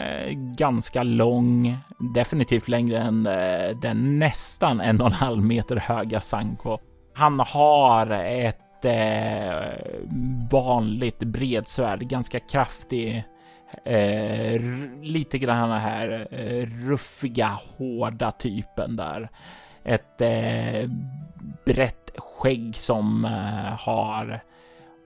[0.57, 1.77] ganska lång,
[2.15, 6.79] definitivt längre än eh, den nästan en och en halv meter höga Sanko.
[7.15, 9.73] Han har ett eh,
[10.51, 13.25] vanligt bredsvärd, ganska kraftig
[13.85, 14.61] Eh,
[15.03, 19.29] lite grann den här eh, ruffiga, hårda typen där.
[19.85, 20.91] Ett eh,
[21.67, 22.02] brett
[22.43, 24.41] skägg som eh, har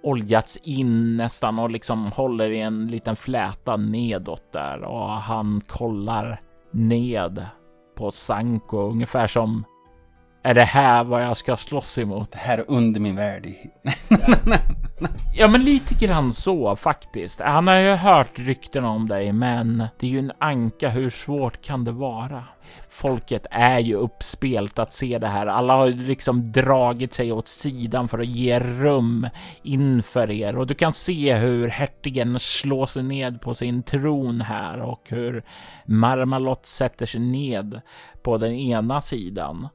[0.03, 6.41] oljats in nästan och liksom håller i en liten fläta nedåt där och han kollar
[6.71, 7.47] ned
[7.97, 9.65] på Sanko ungefär som
[10.47, 12.33] är det här vad jag ska slåss emot?
[12.33, 13.73] Det här är under min värdighet.
[15.39, 17.41] Ja, men lite grann så faktiskt.
[17.41, 20.89] Han har ju hört rykten om dig, men det är ju en anka.
[20.89, 22.45] Hur svårt kan det vara?
[22.89, 25.47] Folket är ju uppspelt att se det här.
[25.47, 29.29] Alla har liksom dragit sig åt sidan för att ge rum
[29.63, 34.81] inför er och du kan se hur hertigen slår sig ned på sin tron här
[34.81, 35.45] och hur
[35.87, 37.81] Marmalot sätter sig ned
[38.23, 39.69] på den ena sidan.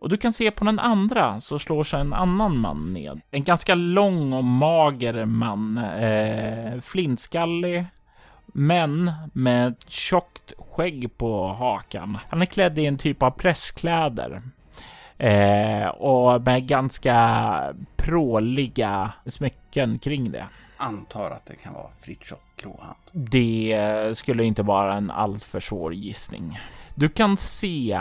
[0.00, 3.20] Och du kan se på den andra så slår sig en annan man ned.
[3.30, 5.78] En ganska lång och mager man.
[5.78, 7.84] Eh, flintskallig.
[8.46, 12.18] Men med ett tjockt skägg på hakan.
[12.28, 14.42] Han är klädd i en typ av presskläder.
[15.18, 20.46] Eh, och med ganska pråliga smycken kring det.
[20.76, 22.98] Antar att det kan vara Fritiof Gråhand.
[23.12, 26.58] Det skulle inte vara en alltför svår gissning.
[26.94, 28.00] Du kan se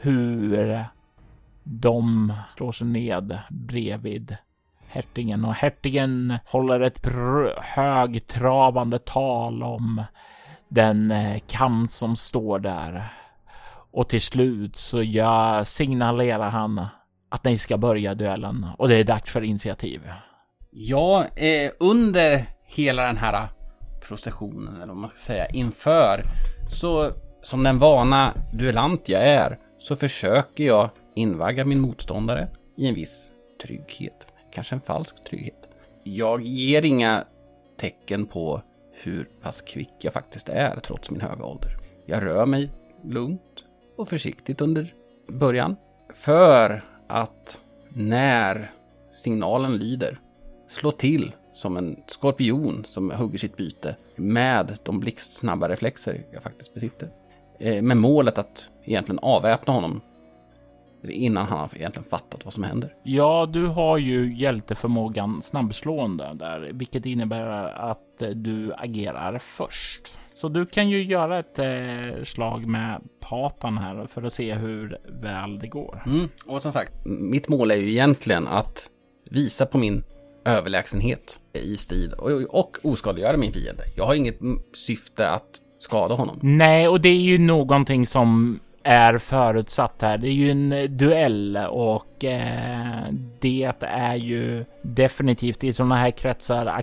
[0.00, 0.84] hur
[1.70, 4.36] de slår sig ned bredvid
[4.88, 7.06] hertigen och hertigen håller ett
[7.56, 10.04] högtravande tal om
[10.68, 13.12] den eh, kamp som står där.
[13.90, 16.86] Och till slut så jag signalerar han
[17.28, 20.00] att ni ska börja duellen och det är dags för initiativ.
[20.70, 23.48] Ja, eh, under hela den här
[24.08, 26.22] processionen, eller vad man ska säga, inför,
[26.68, 27.10] så
[27.42, 33.32] som den vana duellant jag är, så försöker jag invagga min motståndare i en viss
[33.62, 34.26] trygghet.
[34.52, 35.68] Kanske en falsk trygghet.
[36.02, 37.24] Jag ger inga
[37.76, 41.76] tecken på hur pass kvick jag faktiskt är trots min höga ålder.
[42.06, 42.70] Jag rör mig
[43.04, 43.64] lugnt
[43.96, 44.94] och försiktigt under
[45.28, 45.76] början.
[46.14, 48.70] För att när
[49.12, 50.20] signalen lyder
[50.68, 56.74] slå till som en skorpion som hugger sitt byte med de blixtsnabba reflexer jag faktiskt
[56.74, 57.10] besitter.
[57.58, 60.00] Eh, med målet att egentligen avväpna honom
[61.02, 62.94] Innan han har egentligen fattat vad som händer.
[63.02, 67.46] Ja, du har ju hjälteförmågan snabbslående där, vilket innebär
[67.90, 70.18] att du agerar först.
[70.34, 74.98] Så du kan ju göra ett eh, slag med patan här för att se hur
[75.22, 76.02] väl det går.
[76.06, 76.28] Mm.
[76.46, 78.90] Och som sagt, mitt mål är ju egentligen att
[79.30, 80.04] visa på min
[80.44, 83.84] överlägsenhet i strid och, och oskadliggöra min fiende.
[83.96, 84.38] Jag har inget
[84.74, 86.38] syfte att skada honom.
[86.42, 90.18] Nej, och det är ju någonting som är förutsatt här.
[90.18, 96.82] Det är ju en duell och eh, det är ju definitivt i sådana här kretsar.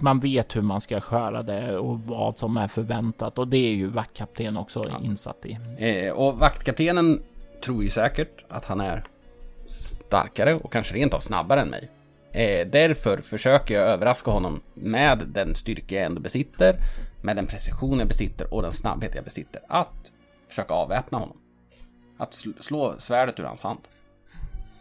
[0.00, 3.74] Man vet hur man ska sköra det och vad som är förväntat och det är
[3.74, 5.00] ju vaktkapten också ja.
[5.04, 5.58] insatt i.
[5.78, 7.22] Eh, och vaktkaptenen
[7.64, 9.04] tror ju säkert att han är
[9.66, 11.90] starkare och kanske rent av snabbare än mig.
[12.32, 16.76] Eh, därför försöker jag överraska honom med den styrka jag ändå besitter,
[17.22, 19.62] med den precision jag besitter och den snabbhet jag besitter.
[19.68, 20.12] Att
[20.48, 21.36] försöka avväpna honom.
[22.18, 23.80] Att slå svärdet ur hans hand.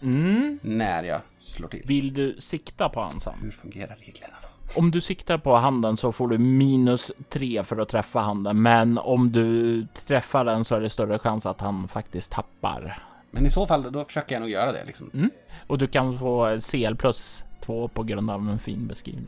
[0.02, 0.60] Mm.
[0.62, 1.84] När jag slår till.
[1.86, 3.38] Vill du sikta på hans hand?
[3.42, 4.80] Hur fungerar reglerna då?
[4.80, 8.98] Om du siktar på handen så får du minus tre för att träffa handen, men
[8.98, 13.00] om du träffar den så är det större chans att han faktiskt tappar.
[13.32, 15.10] Men i så fall, då försöker jag nog göra det liksom.
[15.14, 15.30] Mm.
[15.68, 19.26] Och du kan få CL plus två på grund av en fin beskrivning.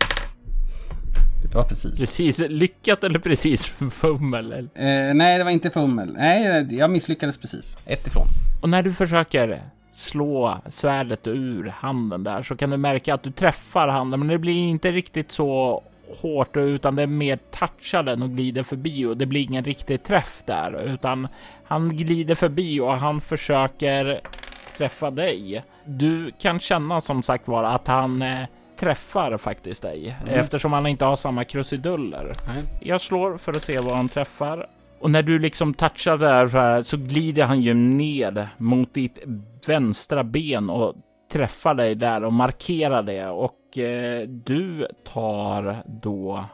[1.42, 2.00] Det var precis.
[2.00, 4.52] Precis lyckat eller precis fummel?
[4.52, 6.14] Eh, nej, det var inte fummel.
[6.14, 7.78] Nej, jag misslyckades precis.
[7.86, 8.28] Ett ifrån.
[8.62, 13.32] Och när du försöker slå svärdet ur handen där så kan du märka att du
[13.32, 15.84] träffar handen, men det blir inte riktigt så
[16.22, 20.04] hårt utan det är mer touchar den och glider förbi och det blir ingen riktig
[20.04, 21.28] träff där utan
[21.64, 24.22] han glider förbi och han försöker
[24.78, 25.64] träffa dig.
[25.86, 28.44] Du kan känna som sagt var att han eh,
[28.78, 30.40] träffar faktiskt dig mm.
[30.40, 32.24] eftersom han inte har samma krusiduller.
[32.24, 32.66] Mm.
[32.82, 34.68] Jag slår för att se vad han träffar
[35.00, 39.20] och när du liksom touchar där så glider han ju ned mot ditt
[39.68, 40.96] vänstra ben och
[41.32, 46.46] träffar dig där och markerar det och eh, du tar då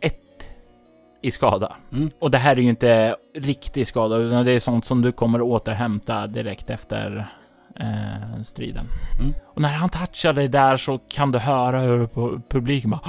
[0.00, 0.50] ett
[1.22, 1.76] i skada.
[1.92, 2.10] Mm.
[2.18, 5.42] Och det här är ju inte riktig skada utan det är sånt som du kommer
[5.42, 7.26] återhämta direkt efter
[7.80, 8.88] eh, striden.
[9.20, 9.34] Mm.
[9.54, 12.06] Och när han touchar dig där så kan du höra hur
[12.48, 13.00] publiken bara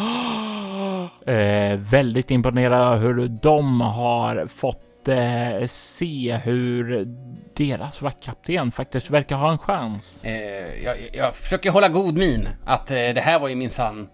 [1.34, 7.08] eh, väldigt imponerad hur de har fått eh, se hur
[7.56, 10.20] deras vaktkapten faktiskt verkar ha en chans.
[10.24, 14.08] Eh, jag, jag, försöker hålla god min att eh, det här var ju minsann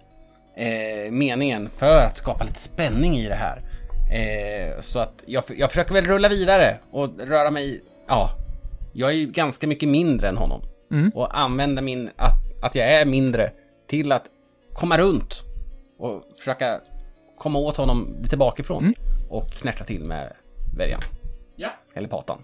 [0.56, 3.62] eh, meningen för att skapa lite spänning i det här.
[4.12, 8.32] Eh, så att jag, jag försöker väl rulla vidare och röra mig, ja,
[9.00, 10.62] jag är ju ganska mycket mindre än honom.
[10.92, 11.10] Mm.
[11.16, 13.52] Och använda min, att, att jag är mindre
[13.88, 14.24] till att
[14.74, 15.44] komma runt
[15.98, 16.80] och försöka
[17.38, 18.94] komma åt honom lite bakifrån Mm.
[19.30, 20.34] och snärta till med
[20.78, 21.00] värjan.
[21.56, 21.70] Ja.
[21.94, 22.44] Eller patan.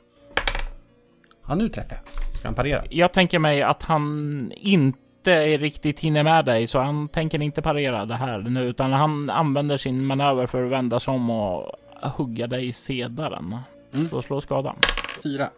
[1.47, 2.35] Ja, nu träffar jag.
[2.39, 2.83] Ska han parera?
[2.89, 8.05] Jag tänker mig att han inte riktigt hinner med dig, så han tänker inte parera
[8.05, 12.47] det här nu, utan han använder sin manöver för att vända sig om och hugga
[12.47, 13.57] dig i sedaren.
[13.93, 14.09] Mm.
[14.09, 14.75] Så slå skada.
[15.23, 15.49] Fyra.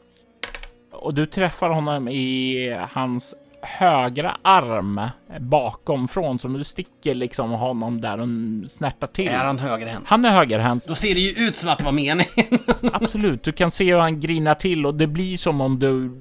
[1.00, 5.02] Och du träffar honom i hans högra arm
[5.40, 8.28] bakom från, så du sticker liksom honom där och
[8.70, 9.28] snärtar till.
[9.28, 10.04] Är han högerhänt?
[10.08, 10.88] Han är högerhänt.
[10.88, 12.26] Då ser det ju ut som att det var meningen.
[12.94, 16.12] Absolut, du kan se hur han grinar till och det blir som om du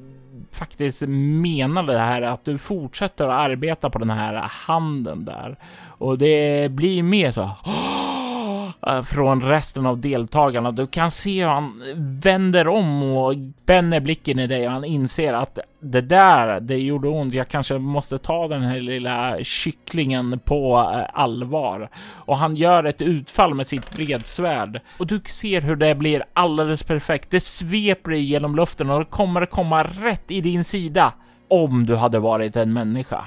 [0.53, 5.57] faktiskt menade det här att du fortsätter att arbeta på den här handen där.
[5.99, 7.51] Och det blir mer så
[8.87, 10.73] Eh, från resten av deltagarna.
[10.73, 15.33] Du kan se hur han vänder om och spänner blicken i dig och han inser
[15.33, 17.35] att det där, det gjorde ont.
[17.35, 21.91] Jag kanske måste ta den här lilla kycklingen på eh, allvar.
[22.15, 26.83] Och han gör ett utfall med sitt bredsvärd och du ser hur det blir alldeles
[26.83, 27.31] perfekt.
[27.31, 31.13] Det sveper dig genom luften och det kommer komma rätt i din sida
[31.49, 33.25] om du hade varit en människa.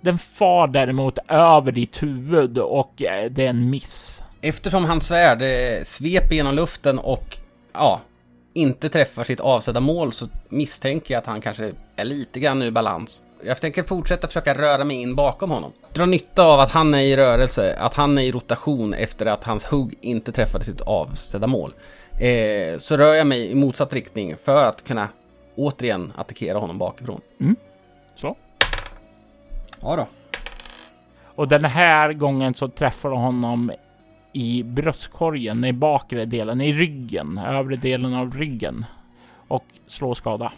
[0.00, 4.22] Den far däremot över ditt huvud och eh, det är en miss.
[4.40, 7.36] Eftersom hans svärd eh, sveper genom luften och
[7.72, 8.00] ja,
[8.52, 12.70] inte träffar sitt avsedda mål så misstänker jag att han kanske är lite grann ur
[12.70, 13.22] balans.
[13.44, 15.72] Jag tänker fortsätta försöka röra mig in bakom honom.
[15.92, 19.44] Dra nytta av att han är i rörelse, att han är i rotation efter att
[19.44, 21.74] hans hugg inte träffade sitt avsedda mål.
[22.18, 25.08] Eh, så rör jag mig i motsatt riktning för att kunna
[25.56, 27.20] återigen attackera honom bakifrån.
[28.14, 28.36] Så.
[29.80, 30.06] Ja då.
[31.24, 33.72] Och den här gången så träffar du honom
[34.32, 38.84] i bröstkorgen, i bakre delen, i ryggen, övre delen av ryggen
[39.48, 40.52] och slår skada.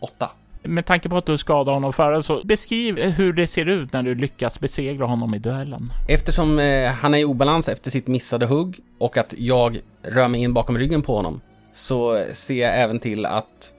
[0.00, 0.30] Åtta.
[0.62, 4.02] Med tanke på att du skadade honom förra så beskriv hur det ser ut när
[4.02, 5.92] du lyckas besegra honom i duellen.
[6.08, 10.42] Eftersom eh, han är i obalans efter sitt missade hugg och att jag rör mig
[10.42, 11.40] in bakom ryggen på honom
[11.72, 13.74] så ser jag även till att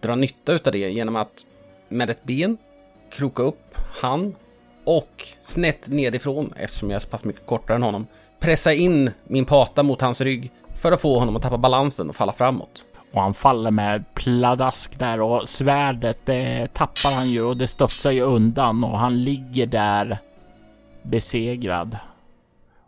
[0.00, 1.46] dra nytta utav det genom att
[1.88, 2.56] med ett ben
[3.10, 4.34] kroka upp han
[4.86, 8.06] och snett nedifrån, eftersom jag är så pass mycket kortare än honom,
[8.40, 12.16] pressa in min pata mot hans rygg för att få honom att tappa balansen och
[12.16, 12.84] falla framåt.
[13.12, 18.10] Och han faller med pladask där och svärdet det tappar han ju och det studsar
[18.10, 20.18] ju undan och han ligger där
[21.02, 21.96] besegrad.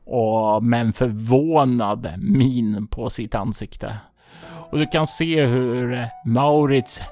[0.04, 3.96] Och med en förvånad min på sitt ansikte.
[4.70, 7.02] Och du kan se hur Maurits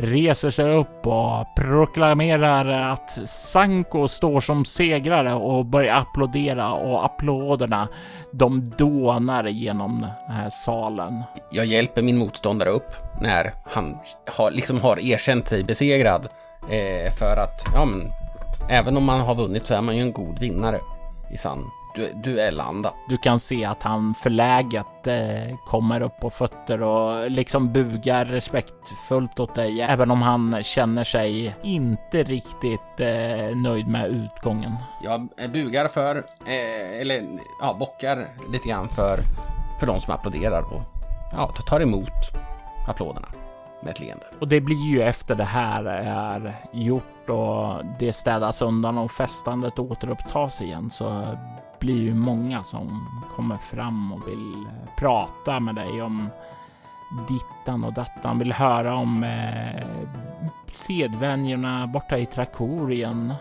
[0.00, 7.88] reser sig upp och proklamerar att Sanko står som segrare och börjar applådera och applåderna
[8.32, 11.22] de dånar genom den här salen.
[11.50, 13.98] Jag hjälper min motståndare upp när han
[14.36, 16.28] har, liksom har erkänt sig besegrad.
[16.70, 18.12] Eh, för att, ja men,
[18.68, 20.78] även om man har vunnit så är man ju en god vinnare
[21.32, 22.92] i sann du, duellanda.
[23.08, 29.40] Du kan se att han förläget eh, kommer upp på fötter och liksom bugar respektfullt
[29.40, 34.76] åt dig, även om han känner sig inte riktigt eh, nöjd med utgången.
[35.02, 37.22] Jag bugar för, eh, eller
[37.60, 39.18] ja, bockar lite grann för,
[39.80, 40.82] för de som applåderar och
[41.32, 42.10] ja, tar emot
[42.88, 43.28] applåderna
[43.82, 44.26] med ett leende.
[44.40, 49.78] Och det blir ju efter det här är gjort och det städas undan och festandet
[49.78, 51.38] återupptas igen så
[51.80, 56.28] blir ju många som kommer fram och vill eh, prata med dig om
[57.28, 59.86] dittan och dattan, vill höra om eh,
[60.74, 63.34] sedvänjorna borta i Trakorien,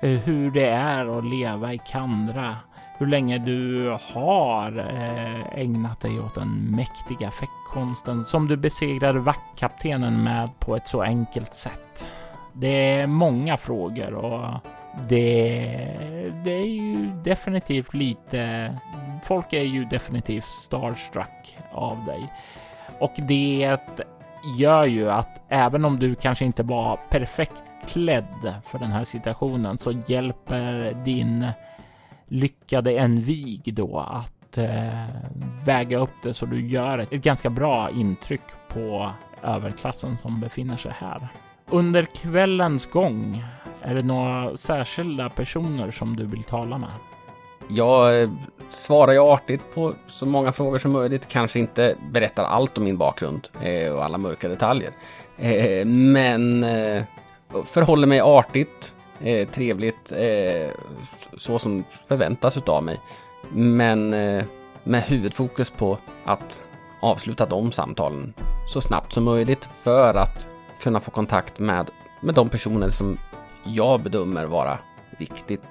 [0.00, 2.56] eh, hur det är att leva i Kandra,
[2.98, 10.22] hur länge du har eh, ägnat dig åt den mäktiga fäktkonsten som du besegrade vaktkaptenen
[10.22, 12.08] med på ett så enkelt sätt.
[12.52, 14.60] Det är många frågor och
[15.08, 18.74] det, det är ju definitivt lite...
[19.24, 22.32] Folk är ju definitivt starstruck av dig.
[22.98, 23.78] Och det
[24.58, 29.78] gör ju att även om du kanske inte var perfekt klädd för den här situationen
[29.78, 31.46] så hjälper din
[32.28, 35.04] lyckade envig då att eh,
[35.64, 39.10] väga upp det så du gör ett, ett ganska bra intryck på
[39.42, 41.28] överklassen som befinner sig här.
[41.70, 43.44] Under kvällens gång
[43.84, 46.90] är det några särskilda personer som du vill tala med?
[47.68, 48.30] Jag eh,
[48.70, 51.28] svarar ju artigt på så många frågor som möjligt.
[51.28, 54.92] Kanske inte berättar allt om min bakgrund eh, och alla mörka detaljer.
[55.38, 56.66] Eh, men
[57.64, 58.96] förhåller mig artigt
[59.50, 60.12] trevligt,
[61.36, 63.00] så som förväntas utav mig.
[63.52, 64.10] Men
[64.84, 66.64] med huvudfokus på att
[67.00, 68.34] avsluta de samtalen
[68.68, 70.48] så snabbt som möjligt för att
[70.80, 73.18] kunna få kontakt med, med de personer som
[73.64, 74.78] jag bedömer vara
[75.18, 75.62] viktigt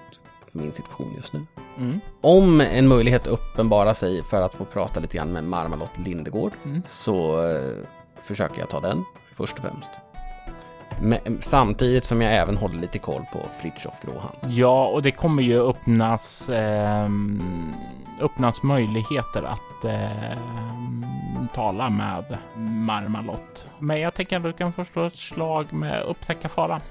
[0.52, 1.46] för min situation just nu.
[1.78, 2.00] Mm.
[2.22, 6.82] Om en möjlighet uppenbarar sig för att få prata lite grann med Marmalot Lindegård Mm.
[6.88, 7.72] så eh,
[8.22, 9.92] försöker jag ta den först och främst.
[11.02, 14.38] Men, samtidigt som jag även håller lite koll på Fritiof Gråhand.
[14.48, 17.74] Ja, och det kommer ju öppnas, ehm,
[18.22, 21.06] öppnas möjligheter att ehm,
[21.54, 23.68] tala med Marmalott.
[23.80, 26.82] Men jag tänker att du kan få slå ett slag med upptäcka fara.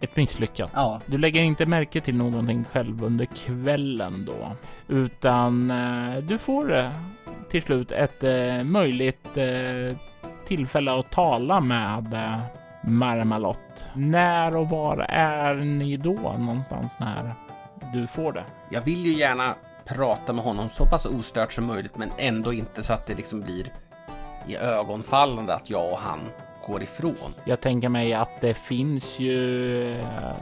[0.00, 0.70] Ett misslyckat.
[0.74, 1.00] Ja.
[1.06, 4.56] Du lägger inte märke till någonting själv under kvällen då,
[4.88, 6.90] utan eh, du får eh,
[7.50, 9.28] till slut ett eh, möjligt
[10.46, 12.38] tillfälle att tala med
[12.82, 13.88] Marmalott.
[13.94, 17.34] När och var är ni då någonstans när
[17.92, 18.44] du får det?
[18.70, 22.82] Jag vill ju gärna prata med honom så pass ostört som möjligt men ändå inte
[22.82, 23.72] så att det liksom blir
[24.46, 26.20] i ögonfallande att jag och han
[26.66, 27.34] går ifrån.
[27.44, 30.34] Jag tänker mig att det finns ju eh,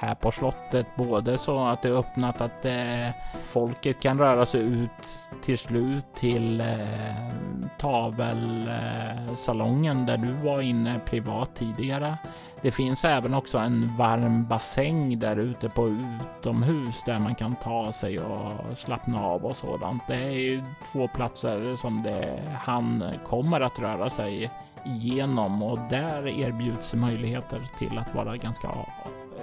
[0.00, 3.08] här på slottet både så att det är öppnat att eh,
[3.44, 4.90] folket kan röra sig ut
[5.42, 6.66] till slut till eh,
[7.78, 12.18] tavelsalongen eh, där du var inne privat tidigare.
[12.62, 17.92] Det finns även också en varm bassäng där ute på utomhus där man kan ta
[17.92, 20.02] sig och slappna av och sådant.
[20.08, 24.50] Det är ju två platser som det, han kommer att röra sig
[24.88, 28.68] igenom och där erbjuds möjligheter till att vara ganska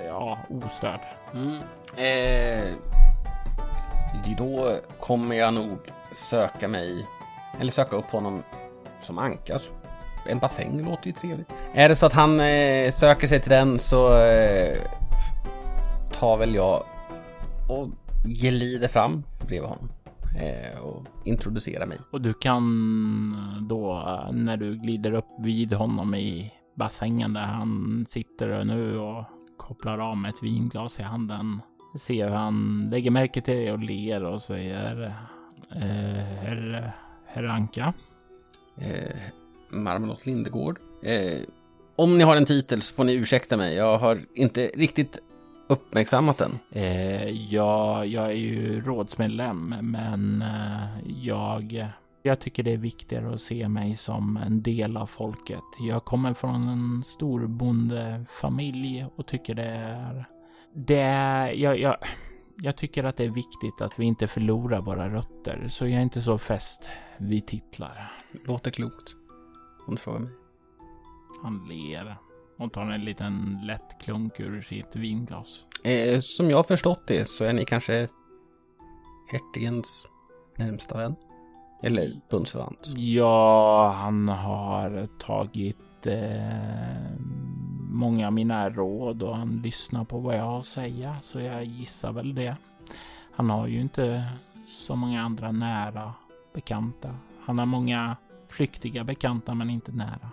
[0.06, 1.00] ja, ostörd.
[1.34, 1.62] Mm.
[1.98, 2.70] Eh,
[4.38, 5.78] då kommer jag nog
[6.12, 7.08] söka mig,
[7.60, 8.44] eller söka upp honom
[9.02, 9.60] som anka.
[10.30, 11.48] En bassäng låter ju trevligt.
[11.74, 14.78] Är det så att han eh, söker sig till den så eh,
[16.14, 16.84] tar väl jag
[17.70, 17.90] och
[18.26, 19.90] glider fram bredvid honom
[20.82, 21.98] och introducerar mig.
[22.12, 28.06] Och du kan då eh, när du glider upp vid honom i bassängen där han
[28.08, 29.24] sitter nu och
[29.58, 31.62] kopplar av med ett vinglas i handen.
[31.98, 35.06] Se hur han lägger märke till dig och ler och säger
[35.72, 35.82] eh,
[36.42, 36.92] herr,
[37.26, 37.94] herr Anka.
[38.78, 39.16] Eh,
[39.70, 40.80] Marmelot Lindegård.
[41.04, 41.42] Eh,
[41.96, 43.76] om ni har en titel så får ni ursäkta mig.
[43.76, 45.20] Jag har inte riktigt
[45.68, 46.60] uppmärksammat den.
[46.72, 50.88] Eh, ja, jag är ju rådsmedlem, men eh,
[51.24, 51.88] jag,
[52.24, 55.64] jag tycker det är viktigare att se mig som en del av folket.
[55.80, 60.26] Jag kommer från en stor bondefamilj och tycker det är...
[60.74, 61.50] Det är...
[61.50, 61.98] Jag, jag,
[62.58, 66.02] jag tycker att det är viktigt att vi inte förlorar våra rötter, så jag är
[66.02, 68.12] inte så fäst vid titlar.
[68.46, 69.16] Låter klokt.
[69.88, 70.32] Om du frågar mig.
[71.44, 72.18] Han ler
[72.58, 75.66] och tar en liten lätt klunk ur sitt vinglas.
[75.84, 78.08] Eh, som jag har förstått det så är ni kanske
[79.28, 80.08] hertigens
[80.56, 81.16] närmsta vän?
[81.84, 82.94] Eller bundsförvant?
[82.96, 87.20] Ja, han har tagit eh,
[87.90, 91.64] många av mina råd och han lyssnar på vad jag har att säga, så jag
[91.64, 92.56] gissar väl det.
[93.32, 94.26] Han har ju inte
[94.64, 96.14] så många andra nära
[96.54, 97.16] bekanta.
[97.46, 98.18] Han har många
[98.50, 100.32] flyktiga bekanta, men inte nära.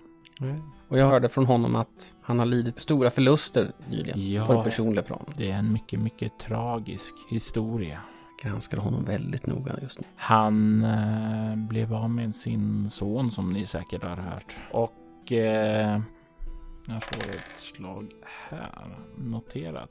[0.93, 4.32] Och jag hörde från honom att han har lidit stora förluster nyligen.
[4.32, 4.47] Ja.
[4.47, 5.24] På det personliga plan.
[5.36, 8.01] Det är en mycket, mycket tragisk historia.
[8.43, 10.07] Granskar honom väldigt noga just nu.
[10.16, 14.57] Han eh, blev av med sin son som ni säkert har hört.
[14.72, 16.01] Och eh,
[16.86, 18.11] jag slår ett slag
[18.49, 18.97] här.
[19.16, 19.90] Noterat.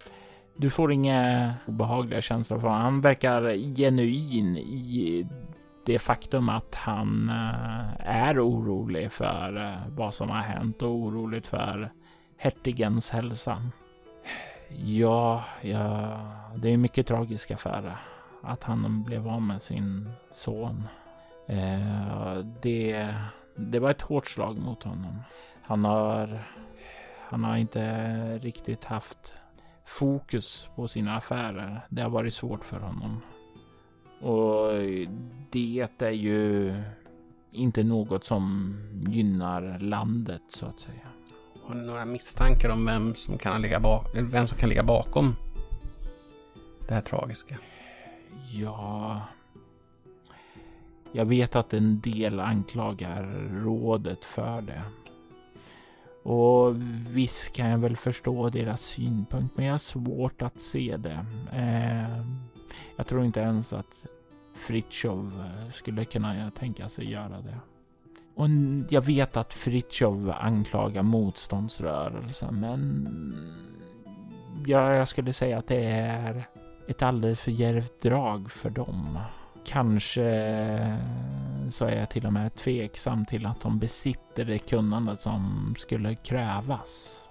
[0.58, 2.72] Du får inga obehagliga känslor från.
[2.72, 5.28] Han verkar genuin i
[5.86, 11.46] det faktum att han eh, är orolig för eh, vad som har hänt och orolig
[11.46, 11.92] för
[12.38, 13.58] hertigens hälsa.
[14.70, 16.20] Ja, ja,
[16.56, 17.94] det är mycket tragisk affär eh,
[18.52, 20.88] att han blev av med sin son.
[22.62, 23.16] Det,
[23.56, 25.20] det var ett hårt slag mot honom.
[25.62, 26.44] Han har,
[27.20, 29.34] han har inte riktigt haft
[29.86, 31.82] fokus på sina affärer.
[31.90, 33.22] Det har varit svårt för honom.
[34.22, 34.74] Och
[35.50, 36.74] det är ju
[37.52, 38.76] inte något som
[39.08, 41.08] gynnar landet så att säga.
[41.64, 45.36] Har ni några misstankar om vem som kan ligga, bak- vem som kan ligga bakom
[46.88, 47.58] det här tragiska?
[48.54, 49.22] Ja...
[51.14, 53.24] Jag vet att en del anklagar
[53.64, 54.82] rådet för det.
[56.24, 56.76] Och
[57.16, 61.26] visst kan jag väl förstå deras synpunkt, men jag har svårt att se det.
[61.52, 62.26] Eh,
[62.96, 64.06] jag tror inte ens att
[64.54, 67.58] Fritjof eh, skulle kunna eh, tänka sig göra det.
[68.36, 68.48] Och
[68.90, 73.08] jag vet att Fritjof anklagar motståndsrörelsen, men
[74.66, 76.48] ja, jag skulle säga att det är
[76.88, 79.20] ett alldeles för djärvt drag för dem.
[79.66, 80.98] Kanske eh,
[81.70, 86.16] så är jag till och med tveksam till att de besitter det kunnande som skulle
[86.16, 87.24] krävas.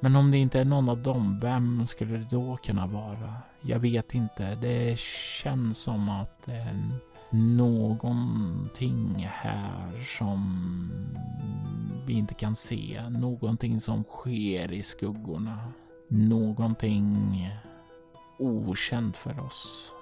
[0.00, 3.34] Men om det inte är någon av dem, vem skulle det då kunna vara?
[3.60, 4.54] Jag vet inte.
[4.54, 6.98] Det känns som att det är
[7.30, 10.90] någonting här som
[12.06, 13.02] vi inte kan se.
[13.10, 15.72] Någonting som sker i skuggorna.
[16.08, 17.48] Någonting
[18.38, 19.94] okänt för oss.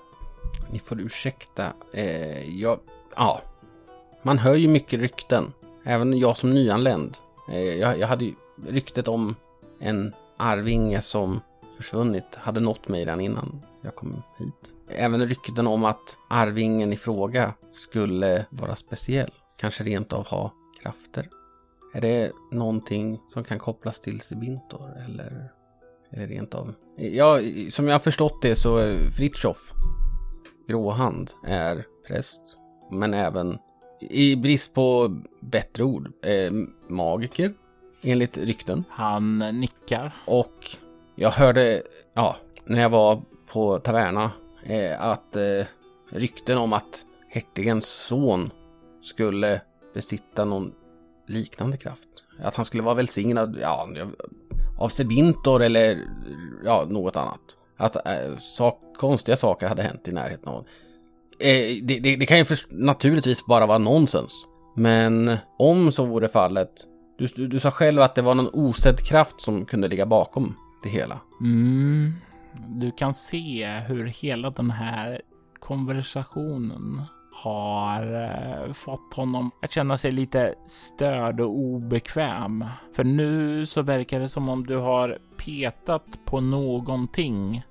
[0.73, 1.73] Ni får ursäkta.
[1.93, 2.79] Eh, jag,
[3.17, 3.41] ja,
[4.23, 5.53] man hör ju mycket rykten.
[5.85, 7.19] Även jag som nyanländ.
[7.53, 8.35] Eh, jag, jag hade ju
[8.67, 9.35] ryktet om
[9.81, 11.41] en arvinge som
[11.77, 14.75] försvunnit hade nått mig redan innan jag kom hit.
[14.89, 19.31] Även rykten om att arvingen i fråga skulle vara speciell.
[19.57, 20.53] Kanske rent av ha
[20.83, 21.29] krafter.
[21.95, 25.53] Är det någonting som kan kopplas till Sibintor eller,
[26.11, 26.75] eller rent av?
[26.97, 27.39] Ja,
[27.71, 29.73] som jag har förstått det så eh, Fritjof
[30.69, 32.41] Gråhand är präst,
[32.91, 33.59] men även
[34.01, 36.53] i brist på bättre ord, eh,
[36.89, 37.55] magiker
[38.03, 38.85] enligt rykten.
[38.91, 40.13] Han nickar.
[40.25, 40.55] Och
[41.15, 41.83] jag hörde,
[42.15, 43.23] ja, när jag var
[43.53, 44.31] på Taverna,
[44.65, 45.67] eh, att eh,
[46.11, 48.51] rykten om att hertigens son
[49.03, 49.61] skulle
[49.95, 50.73] besitta någon
[51.27, 52.09] liknande kraft.
[52.43, 53.89] Att han skulle vara välsignad, ja,
[54.79, 56.05] av Sebintor eller
[56.65, 57.41] ja, något annat.
[57.77, 60.67] Att äh, sak, konstiga saker hade hänt i närheten av
[61.39, 64.47] eh, det, det, det, kan ju för, naturligtvis bara vara nonsens.
[64.77, 66.71] Men om så vore fallet,
[67.19, 70.57] du, du, du, sa själv att det var någon osedd kraft som kunde ligga bakom
[70.83, 71.21] det hela.
[71.41, 72.13] Mm.
[72.69, 75.23] Du kan se hur hela den här
[75.59, 77.03] konversationen
[77.43, 82.65] har eh, fått honom att känna sig lite störd och obekväm.
[82.93, 87.63] För nu så verkar det som om du har petat på någonting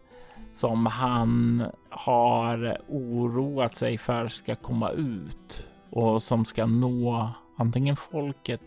[0.52, 8.62] som han har oroat sig för ska komma ut och som ska nå antingen folket,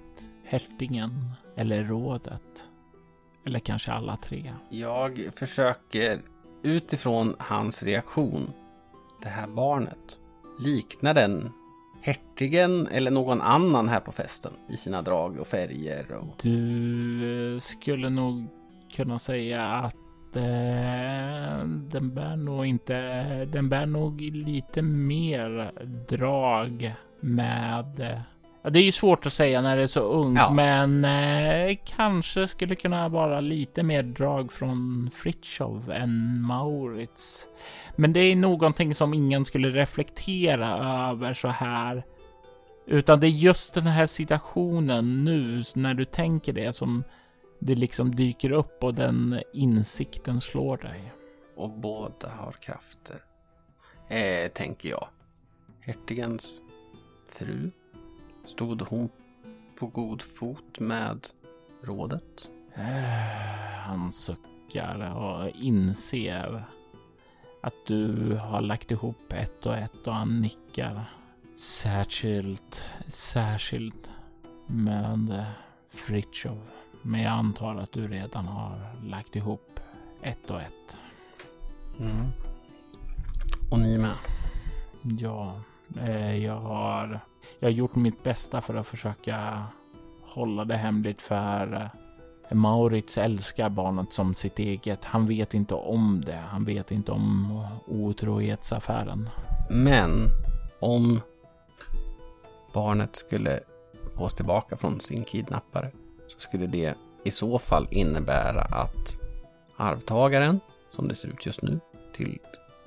[0.50, 2.66] hertigen eller rådet.
[3.46, 4.54] Eller kanske alla tre.
[4.70, 6.20] Jag försöker
[6.62, 8.50] utifrån hans reaktion,
[9.22, 10.18] det här barnet,
[10.60, 11.52] likna den
[12.02, 16.12] hertigen eller någon annan här på festen i sina drag och färger?
[16.12, 16.40] Och...
[16.42, 18.46] Du skulle nog
[18.92, 22.94] kunna säga att eh, den bär nog inte,
[23.44, 25.72] den bär nog lite mer
[26.08, 28.22] drag med
[28.62, 30.52] Ja, det är ju svårt att säga när det är så ungt, ja.
[30.52, 37.46] men eh, kanske skulle kunna vara lite mer drag från Fritjof än Maurits.
[37.96, 40.68] Men det är någonting som ingen skulle reflektera
[41.10, 42.04] över så här.
[42.86, 47.04] Utan det är just den här situationen nu när du tänker det som
[47.58, 51.12] det liksom dyker upp och den insikten slår dig.
[51.56, 53.22] Och båda har krafter.
[54.08, 55.08] Eh, tänker jag.
[55.80, 56.60] Hertigens
[57.32, 57.70] fru
[58.44, 59.08] Stod hon
[59.78, 61.28] på god fot med
[61.82, 62.50] rådet?
[63.86, 66.64] Han suckar och inser
[67.60, 71.04] att du har lagt ihop ett och ett och han nickar.
[71.56, 74.10] Särskilt, särskilt
[74.66, 75.44] med
[75.90, 76.58] Fritjof.
[77.02, 78.72] Men jag antar att du redan har
[79.04, 79.80] lagt ihop
[80.22, 80.96] ett och ett.
[82.00, 82.26] Mm.
[83.70, 84.14] Och ni med?
[85.02, 85.60] Ja, eh,
[85.98, 87.20] Eh, jag har
[87.60, 89.64] jag har gjort mitt bästa för att försöka
[90.22, 95.04] hålla det hemligt för eh, Maurits älskar barnet som sitt eget.
[95.04, 96.42] Han vet inte om det.
[96.48, 99.30] Han vet inte om otrohetsaffären.
[99.70, 100.28] Men
[100.80, 101.20] om
[102.72, 103.60] barnet skulle
[104.16, 105.90] fås tillbaka från sin kidnappare
[106.26, 109.20] så skulle det i så fall innebära att
[109.76, 110.60] arvtagaren,
[110.90, 111.80] som det ser ut just nu,
[112.12, 112.38] till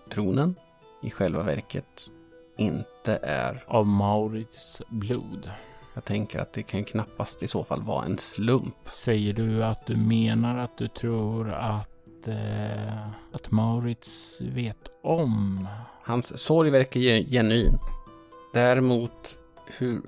[0.10, 0.56] tronen
[1.02, 2.12] i själva verket
[2.58, 3.64] inte är...
[3.68, 5.52] Av Maurits blod.
[5.94, 8.76] Jag tänker att det kan knappast i så fall vara en slump.
[8.86, 15.68] Säger du att du menar att du tror att, eh, att Maurits vet om?
[16.04, 17.00] Hans sorg verkar
[17.30, 17.80] genuin.
[18.54, 19.40] Däremot,
[19.78, 20.02] hur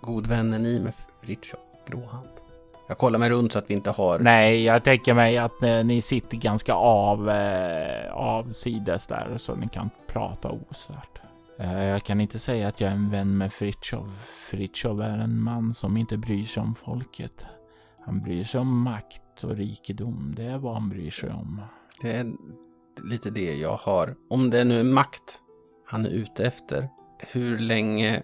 [0.00, 2.28] god vän är ni med Fritiof Gråhand?
[2.88, 4.18] Jag kollar mig runt så att vi inte har...
[4.18, 9.68] Nej, jag tänker mig att eh, ni sitter ganska av, eh, avsides där så ni
[9.68, 11.20] kan prata ostört.
[11.60, 14.10] Eh, jag kan inte säga att jag är en vän med Fritjof.
[14.50, 17.44] Fritjof är en man som inte bryr sig om folket.
[18.06, 20.34] Han bryr sig om makt och rikedom.
[20.36, 21.62] Det är vad han bryr sig om.
[22.02, 22.32] Det är
[23.04, 24.16] lite det jag har.
[24.30, 25.40] Om det nu är makt
[25.86, 26.88] han är ute efter.
[27.18, 28.22] Hur länge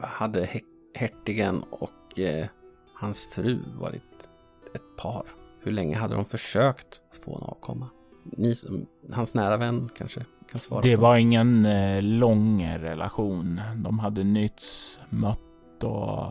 [0.00, 0.48] hade
[0.94, 2.46] hertigen och eh,
[2.94, 4.28] hans fru varit
[4.74, 5.26] ett par?
[5.60, 7.88] Hur länge hade de försökt att få en avkomma?
[8.24, 11.02] Ni som hans nära vän kanske kan svara Det på.
[11.02, 13.60] var ingen eh, lång relation.
[13.76, 16.26] De hade nyss mött och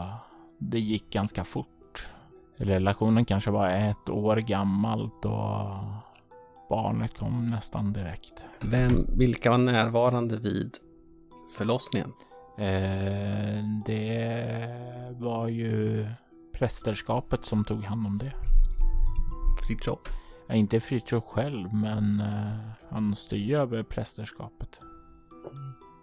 [0.59, 1.67] det gick ganska fort.
[2.57, 5.67] Relationen kanske var ett år gammalt och
[6.69, 8.43] barnet kom nästan direkt.
[8.61, 10.71] Vem, vilka var närvarande vid
[11.57, 12.11] förlossningen?
[12.57, 14.67] Eh, det
[15.19, 16.05] var ju
[16.53, 18.31] prästerskapet som tog hand om det.
[19.67, 19.99] Fritiof?
[20.47, 24.79] Ja, inte Fritiof själv, men eh, han styr över prästerskapet.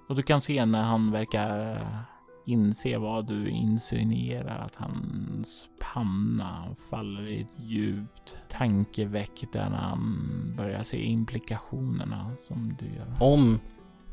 [0.08, 2.00] Och du kan se när han verkar eh,
[2.46, 10.24] inse vad du insinuerar att hans panna faller i ett djupt tankeväck där han
[10.56, 13.16] börjar se implikationerna som du gör.
[13.20, 13.60] Om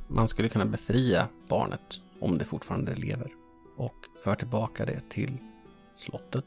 [0.07, 3.31] man skulle kunna befria barnet, om det fortfarande lever,
[3.77, 5.37] och för tillbaka det till
[5.95, 6.45] slottet,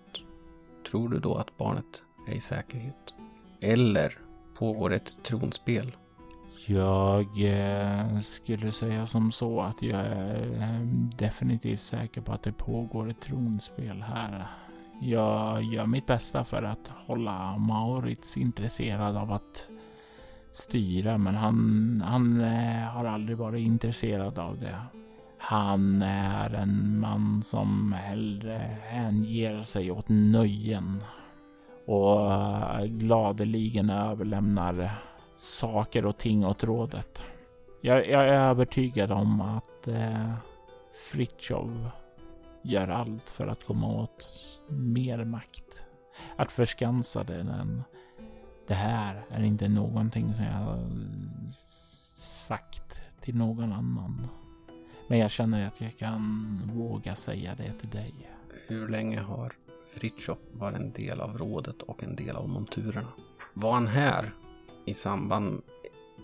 [0.91, 3.14] tror du då att barnet är i säkerhet?
[3.61, 4.18] Eller
[4.58, 5.96] pågår ett tronspel?
[6.66, 10.80] Jag eh, skulle säga som så att jag är eh,
[11.18, 14.46] definitivt säker på att det pågår ett tronspel här.
[15.00, 19.68] Jag gör mitt bästa för att hålla Maurits intresserad av att
[20.52, 24.82] styra, men han, han eh, har aldrig varit intresserad av det.
[25.38, 31.02] Han är en man som hellre hänger sig åt nöjen
[31.91, 35.03] och eh, gladeligen överlämnar
[35.38, 37.22] saker och ting åt rådet.
[37.80, 40.34] Jag, jag är övertygad om att eh,
[41.11, 41.70] Fritjof
[42.62, 44.28] gör allt för att komma åt
[44.68, 45.82] mer makt.
[46.36, 47.82] Att förskansa den.
[48.66, 50.88] Det här är inte någonting som jag har
[51.49, 54.28] sagt till någon annan.
[55.09, 58.14] Men jag känner att jag kan våga säga det till dig.
[58.68, 59.53] Hur länge har
[59.95, 63.09] Fritjof var en del av rådet och en del av monturerna?
[63.55, 64.30] Var han här
[64.84, 65.62] i samband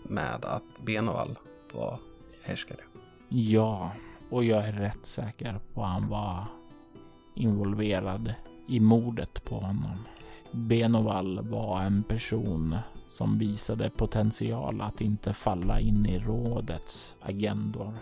[0.03, 1.39] med att Benovall
[1.73, 1.99] var
[2.43, 2.81] härskare?
[3.29, 3.91] Ja,
[4.29, 6.45] och jag är rätt säker på att han var
[7.35, 8.33] involverad
[8.67, 9.97] i mordet på honom.
[10.51, 12.75] Benovall var en person
[13.07, 17.93] som visade potential att inte falla in i rådets agendor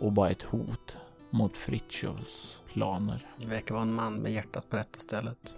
[0.00, 0.96] och var ett hot
[1.30, 3.26] mot Fritjofs planer.
[3.36, 5.54] Det verkar vara en man med hjärtat på rätta stället.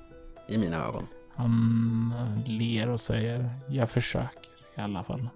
[0.49, 1.07] I mina ögon.
[1.35, 5.29] Han ler och säger jag försöker i alla fall.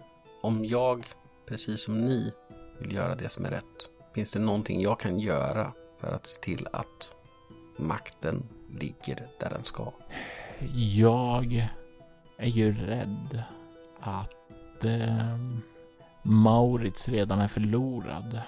[0.42, 1.06] Om jag,
[1.46, 2.32] precis som ni,
[2.78, 3.88] vill göra det som är rätt.
[4.14, 7.14] Finns det någonting jag kan göra för att se till att
[7.76, 8.42] makten
[8.78, 9.92] ligger där den ska?
[10.76, 11.68] Jag
[12.36, 13.42] är ju rädd
[14.00, 15.36] att eh,
[16.22, 18.40] Maurits redan är förlorad.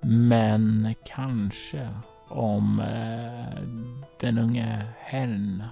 [0.00, 1.88] Men kanske
[2.28, 3.62] om eh,
[4.20, 5.64] den unge herrn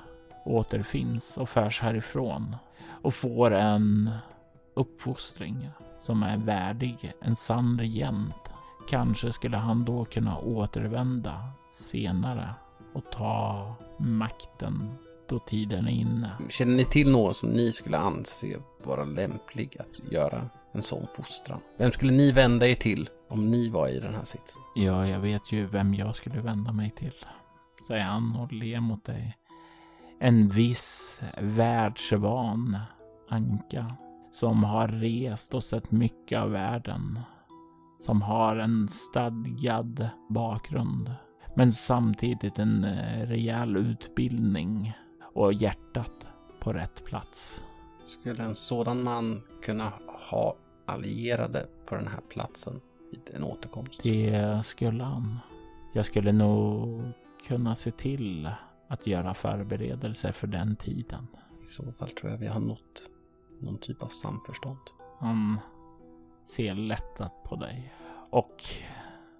[0.44, 2.57] återfinns och förs härifrån
[3.03, 4.11] och får en
[4.74, 8.34] uppfostring som är värdig en sann regent.
[8.88, 12.55] Kanske skulle han då kunna återvända senare
[12.92, 14.94] och ta makten
[15.28, 16.30] då tiden är inne.
[16.48, 21.60] Känner ni till någon som ni skulle anse vara lämplig att göra en sån fostran?
[21.76, 24.62] Vem skulle ni vända er till om ni var i den här sitsen?
[24.74, 27.14] Ja, jag vet ju vem jag skulle vända mig till,
[27.88, 29.36] säger han och ler mot dig.
[30.20, 32.78] En viss världsvan
[33.28, 33.96] anka
[34.32, 37.20] som har rest och sett mycket av världen.
[38.00, 41.14] Som har en stadgad bakgrund,
[41.56, 44.92] men samtidigt en eh, rejäl utbildning
[45.34, 46.26] och hjärtat
[46.60, 47.64] på rätt plats.
[48.06, 49.92] Skulle en sådan man kunna
[50.30, 50.56] ha
[50.86, 54.02] allierade på den här platsen vid en återkomst?
[54.02, 55.38] Det skulle han.
[55.92, 57.02] Jag skulle nog
[57.48, 58.50] kunna se till
[58.88, 61.26] att göra förberedelser för den tiden.
[61.62, 63.08] I så fall tror jag vi har nått
[63.60, 64.78] någon typ av samförstånd.
[65.18, 65.60] Han
[66.44, 67.92] ser lättat på dig
[68.30, 68.64] och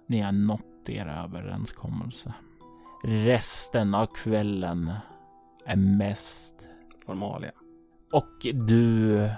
[0.07, 2.33] ni har nått er överenskommelse.
[3.03, 4.93] Resten av kvällen
[5.65, 6.53] är mest
[7.05, 7.51] Formalia.
[8.11, 9.29] och du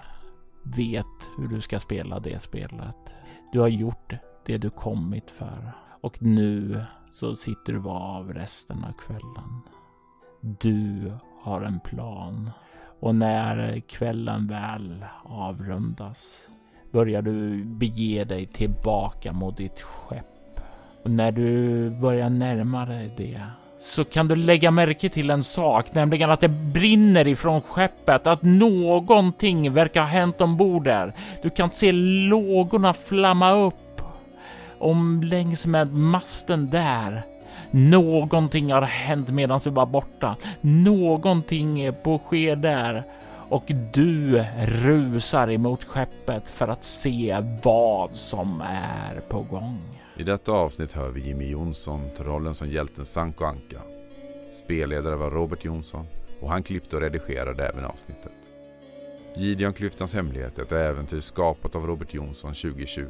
[0.65, 3.15] vet hur du ska spela det spelet.
[3.51, 4.13] Du har gjort
[4.45, 9.61] det du kommit för och nu så sitter du av resten av kvällen.
[10.41, 11.11] Du
[11.41, 12.49] har en plan
[12.99, 16.49] och när kvällen väl avrundas
[16.91, 20.59] börjar du bege dig tillbaka mot ditt skepp.
[21.03, 23.41] Och när du börjar närma dig det
[23.85, 28.41] så kan du lägga märke till en sak, nämligen att det brinner ifrån skeppet, att
[28.41, 31.13] någonting verkar ha hänt ombord där.
[31.41, 34.01] Du kan se lågorna flamma upp
[34.79, 37.21] om längs med masten där.
[37.71, 40.35] Någonting har hänt medan du var borta.
[40.61, 43.03] Någonting är på ske där
[43.49, 49.95] och du rusar emot skeppet för att se vad som är på gång.
[50.17, 53.81] I detta avsnitt hör vi Jimmy Jonsson ta rollen som hjälten Sanko Anka.
[54.51, 56.05] Spelledare var Robert Jonsson
[56.41, 58.31] och han klippte och redigerade även avsnittet.
[59.35, 63.05] Gideonklyftans hemlighet är ett äventyr skapat av Robert Jonsson 2020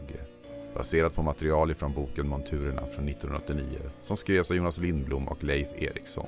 [0.74, 5.68] baserat på material ifrån boken Monturerna från 1989 som skrevs av Jonas Lindblom och Leif
[5.76, 6.28] Eriksson.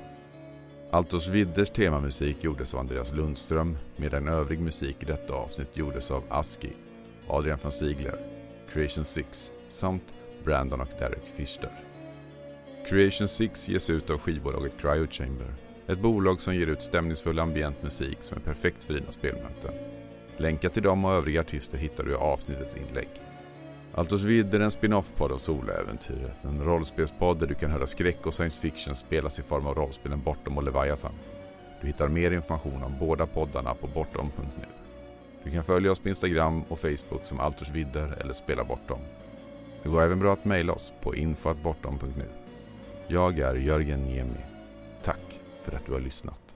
[0.90, 6.22] Altos Vidders temamusik gjordes av Andreas Lundström medan övrig musik i detta avsnitt gjordes av
[6.28, 6.72] Aski,
[7.28, 8.18] Adrian von Ziegler,
[8.72, 10.02] Creation 6 samt
[10.48, 11.70] Brandon och Derek Fischer.
[12.86, 15.54] Creation 6 ges ut av skivbolaget Cryo Chamber,
[15.86, 19.74] ett bolag som ger ut stämningsfull ambient musik som är perfekt för dina spelmöten.
[20.36, 23.08] Länkar till dem och övriga artister hittar du i avsnittets inlägg.
[23.94, 26.44] Altos Vid är en spin-off-podd av Soloäventyret.
[26.44, 30.22] En rollspelspodd där du kan höra skräck och science fiction spelas i form av rollspelen
[30.22, 31.14] Bortom och Leviathan.
[31.80, 34.66] Du hittar mer information om båda poddarna på bortom.nu.
[35.44, 39.00] Du kan följa oss på Instagram och Facebook som Altors Vidder eller Spela Bortom.
[39.82, 42.24] Det går även bra att mejla oss på info.bortom.nu.
[43.08, 44.40] Jag är Jörgen Niemi.
[45.02, 46.47] Tack för att du har lyssnat.